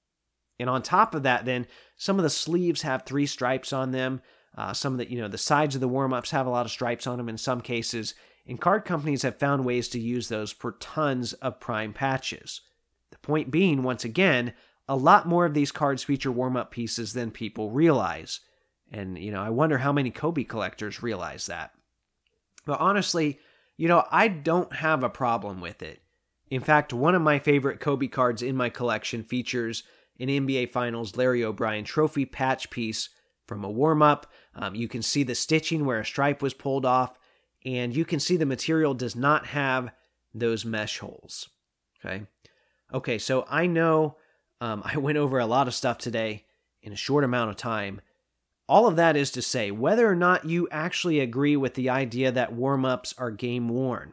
And 0.58 0.70
on 0.70 0.82
top 0.82 1.14
of 1.14 1.22
that, 1.24 1.44
then 1.44 1.66
some 1.96 2.18
of 2.18 2.22
the 2.22 2.30
sleeves 2.30 2.82
have 2.82 3.02
three 3.02 3.26
stripes 3.26 3.72
on 3.72 3.90
them. 3.90 4.20
Uh, 4.56 4.72
some 4.72 4.92
of 4.92 4.98
the, 4.98 5.10
you 5.10 5.20
know, 5.20 5.28
the 5.28 5.38
sides 5.38 5.74
of 5.74 5.80
the 5.80 5.88
warm 5.88 6.12
ups 6.12 6.30
have 6.30 6.46
a 6.46 6.50
lot 6.50 6.66
of 6.66 6.72
stripes 6.72 7.06
on 7.06 7.18
them 7.18 7.28
in 7.28 7.38
some 7.38 7.60
cases. 7.60 8.14
And 8.46 8.60
card 8.60 8.84
companies 8.84 9.22
have 9.22 9.38
found 9.38 9.64
ways 9.64 9.88
to 9.88 10.00
use 10.00 10.28
those 10.28 10.52
for 10.52 10.72
tons 10.72 11.32
of 11.34 11.60
prime 11.60 11.92
patches. 11.92 12.60
The 13.10 13.18
point 13.18 13.50
being, 13.50 13.82
once 13.82 14.04
again, 14.04 14.52
a 14.88 14.96
lot 14.96 15.26
more 15.26 15.46
of 15.46 15.54
these 15.54 15.72
cards 15.72 16.04
feature 16.04 16.32
warm 16.32 16.56
up 16.56 16.70
pieces 16.70 17.12
than 17.12 17.30
people 17.30 17.70
realize. 17.70 18.40
And, 18.90 19.16
you 19.16 19.30
know, 19.30 19.42
I 19.42 19.50
wonder 19.50 19.78
how 19.78 19.92
many 19.92 20.10
Kobe 20.10 20.44
collectors 20.44 21.02
realize 21.02 21.46
that. 21.46 21.72
But 22.66 22.80
honestly, 22.80 23.38
you 23.76 23.88
know, 23.88 24.04
I 24.10 24.28
don't 24.28 24.72
have 24.74 25.02
a 25.02 25.08
problem 25.08 25.60
with 25.60 25.82
it. 25.82 26.01
In 26.52 26.60
fact, 26.60 26.92
one 26.92 27.14
of 27.14 27.22
my 27.22 27.38
favorite 27.38 27.80
Kobe 27.80 28.08
cards 28.08 28.42
in 28.42 28.54
my 28.54 28.68
collection 28.68 29.24
features 29.24 29.84
an 30.20 30.28
NBA 30.28 30.70
Finals 30.70 31.16
Larry 31.16 31.42
O'Brien 31.42 31.82
trophy 31.82 32.26
patch 32.26 32.68
piece 32.68 33.08
from 33.46 33.64
a 33.64 33.70
warm 33.70 34.02
up. 34.02 34.30
Um, 34.54 34.74
you 34.74 34.86
can 34.86 35.00
see 35.00 35.22
the 35.22 35.34
stitching 35.34 35.86
where 35.86 36.00
a 36.00 36.04
stripe 36.04 36.42
was 36.42 36.52
pulled 36.52 36.84
off, 36.84 37.18
and 37.64 37.96
you 37.96 38.04
can 38.04 38.20
see 38.20 38.36
the 38.36 38.44
material 38.44 38.92
does 38.92 39.16
not 39.16 39.46
have 39.46 39.92
those 40.34 40.62
mesh 40.62 40.98
holes. 40.98 41.48
Okay. 42.04 42.24
Okay, 42.92 43.16
so 43.16 43.46
I 43.48 43.66
know 43.66 44.18
um, 44.60 44.82
I 44.84 44.98
went 44.98 45.16
over 45.16 45.38
a 45.38 45.46
lot 45.46 45.68
of 45.68 45.74
stuff 45.74 45.96
today 45.96 46.44
in 46.82 46.92
a 46.92 46.96
short 46.96 47.24
amount 47.24 47.48
of 47.48 47.56
time, 47.56 48.02
all 48.68 48.86
of 48.86 48.96
that 48.96 49.16
is 49.16 49.30
to 49.30 49.40
say, 49.40 49.70
whether 49.70 50.06
or 50.06 50.14
not 50.14 50.44
you 50.44 50.68
actually 50.70 51.18
agree 51.18 51.56
with 51.56 51.72
the 51.76 51.88
idea 51.88 52.30
that 52.30 52.52
warm 52.52 52.84
ups 52.84 53.14
are 53.16 53.30
game 53.30 53.70
worn, 53.70 54.12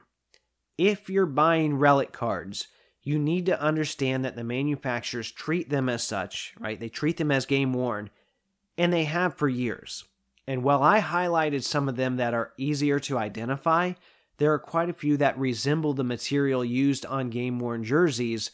if 0.79 1.09
you're 1.09 1.25
buying 1.25 1.75
relic 1.75 2.13
cards, 2.13 2.69
you 3.03 3.19
need 3.19 3.45
to 3.47 3.61
understand 3.61 4.23
that 4.23 4.37
the 4.37 4.45
manufacturers 4.45 5.29
treat 5.29 5.69
them 5.69 5.89
as 5.89 6.03
such, 6.03 6.53
right? 6.57 6.79
They 6.79 6.87
treat 6.87 7.17
them 7.17 7.31
as 7.31 7.45
game 7.45 7.73
worn, 7.73 8.09
and 8.77 8.93
they 8.93 9.03
have 9.03 9.35
for 9.35 9.49
years. 9.49 10.05
And 10.47 10.63
while 10.63 10.81
I 10.81 11.01
highlighted 11.01 11.63
some 11.63 11.89
of 11.89 11.97
them 11.97 12.15
that 12.15 12.33
are 12.33 12.53
easier 12.57 12.97
to 13.01 13.17
identify, 13.17 13.93
there 14.37 14.53
are 14.53 14.59
quite 14.59 14.89
a 14.89 14.93
few 14.93 15.17
that 15.17 15.37
resemble 15.37 15.93
the 15.93 16.03
material 16.05 16.63
used 16.63 17.05
on 17.05 17.29
game 17.29 17.59
worn 17.59 17.83
jerseys, 17.83 18.51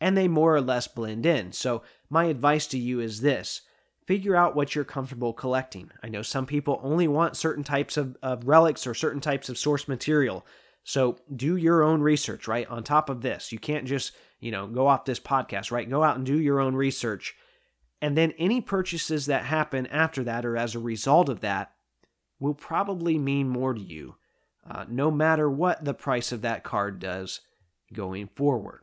and 0.00 0.16
they 0.16 0.26
more 0.26 0.56
or 0.56 0.62
less 0.62 0.88
blend 0.88 1.26
in. 1.26 1.52
So, 1.52 1.82
my 2.08 2.24
advice 2.24 2.66
to 2.68 2.78
you 2.78 3.00
is 3.00 3.20
this 3.20 3.60
figure 4.06 4.34
out 4.34 4.56
what 4.56 4.74
you're 4.74 4.84
comfortable 4.84 5.34
collecting. 5.34 5.90
I 6.02 6.08
know 6.08 6.22
some 6.22 6.46
people 6.46 6.80
only 6.82 7.06
want 7.06 7.36
certain 7.36 7.62
types 7.62 7.98
of, 7.98 8.16
of 8.22 8.48
relics 8.48 8.86
or 8.86 8.94
certain 8.94 9.20
types 9.20 9.50
of 9.50 9.58
source 9.58 9.86
material. 9.86 10.46
So 10.88 11.18
do 11.36 11.54
your 11.54 11.82
own 11.82 12.00
research, 12.00 12.48
right? 12.48 12.66
On 12.68 12.82
top 12.82 13.10
of 13.10 13.20
this, 13.20 13.52
you 13.52 13.58
can't 13.58 13.84
just, 13.84 14.12
you 14.40 14.50
know, 14.50 14.66
go 14.66 14.86
off 14.86 15.04
this 15.04 15.20
podcast, 15.20 15.70
right? 15.70 15.88
Go 15.88 16.02
out 16.02 16.16
and 16.16 16.24
do 16.24 16.40
your 16.40 16.60
own 16.60 16.74
research. 16.74 17.36
And 18.00 18.16
then 18.16 18.32
any 18.38 18.62
purchases 18.62 19.26
that 19.26 19.44
happen 19.44 19.86
after 19.88 20.24
that 20.24 20.46
or 20.46 20.56
as 20.56 20.74
a 20.74 20.78
result 20.78 21.28
of 21.28 21.40
that 21.40 21.72
will 22.40 22.54
probably 22.54 23.18
mean 23.18 23.50
more 23.50 23.74
to 23.74 23.80
you, 23.82 24.16
uh, 24.66 24.86
no 24.88 25.10
matter 25.10 25.50
what 25.50 25.84
the 25.84 25.92
price 25.92 26.32
of 26.32 26.40
that 26.40 26.64
card 26.64 27.00
does 27.00 27.42
going 27.92 28.26
forward. 28.28 28.80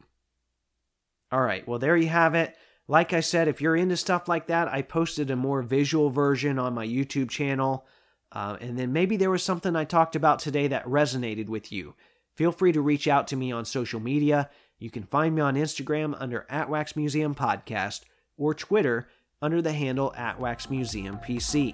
All 1.31 1.41
right, 1.41 1.67
well, 1.67 1.79
there 1.79 1.97
you 1.97 2.09
have 2.09 2.35
it. 2.35 2.55
Like 2.87 3.13
I 3.13 3.21
said, 3.21 3.47
if 3.47 3.61
you're 3.61 3.75
into 3.75 3.97
stuff 3.97 4.27
like 4.27 4.45
that, 4.45 4.67
I 4.67 4.83
posted 4.83 5.31
a 5.31 5.35
more 5.35 5.63
visual 5.63 6.11
version 6.11 6.59
on 6.59 6.75
my 6.75 6.85
YouTube 6.85 7.31
channel. 7.31 7.87
Uh, 8.35 8.57
and 8.59 8.77
then 8.77 8.91
maybe 8.91 9.15
there 9.15 9.31
was 9.31 9.41
something 9.41 9.75
I 9.75 9.85
talked 9.85 10.15
about 10.15 10.39
today 10.39 10.67
that 10.67 10.85
resonated 10.85 11.47
with 11.47 11.71
you. 11.71 11.95
Feel 12.35 12.51
free 12.51 12.73
to 12.73 12.81
reach 12.81 13.07
out 13.07 13.27
to 13.29 13.37
me 13.37 13.51
on 13.53 13.63
social 13.63 14.01
media. 14.01 14.49
You 14.77 14.91
can 14.91 15.03
find 15.03 15.33
me 15.33 15.41
on 15.41 15.55
Instagram 15.55 16.13
under 16.19 16.45
at 16.49 16.69
Wax 16.69 16.97
Museum 16.97 17.33
Podcast 17.33 18.01
or 18.37 18.53
Twitter 18.53 19.07
under 19.41 19.61
the 19.61 19.71
handle 19.71 20.13
at 20.17 20.37
Wax 20.37 20.69
Museum 20.69 21.17
PC. 21.25 21.73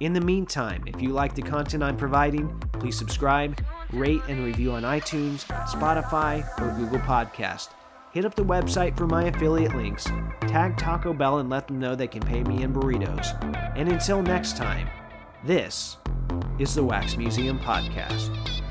In 0.00 0.14
the 0.14 0.20
meantime, 0.20 0.84
if 0.86 1.00
you 1.02 1.10
like 1.10 1.34
the 1.34 1.42
content 1.42 1.82
I'm 1.82 1.96
providing, 1.96 2.58
please 2.74 2.96
subscribe, 2.98 3.62
rate, 3.92 4.20
and 4.28 4.44
review 4.44 4.72
on 4.72 4.82
iTunes, 4.82 5.44
Spotify, 5.68 6.46
or 6.60 6.74
Google 6.78 7.00
Podcast. 7.00 7.68
Hit 8.12 8.24
up 8.24 8.34
the 8.34 8.44
website 8.44 8.96
for 8.96 9.06
my 9.06 9.24
affiliate 9.24 9.74
links, 9.74 10.04
tag 10.42 10.78
Taco 10.78 11.12
Bell 11.12 11.38
and 11.38 11.50
let 11.50 11.66
them 11.66 11.78
know 11.78 11.94
they 11.94 12.08
can 12.08 12.22
pay 12.22 12.42
me 12.44 12.62
in 12.62 12.72
burritos. 12.72 13.26
And 13.76 13.90
until 13.90 14.22
next 14.22 14.56
time, 14.56 14.88
this 15.46 15.96
is 16.58 16.74
the 16.74 16.82
Wax 16.82 17.16
Museum 17.16 17.56
Podcast. 17.60 18.65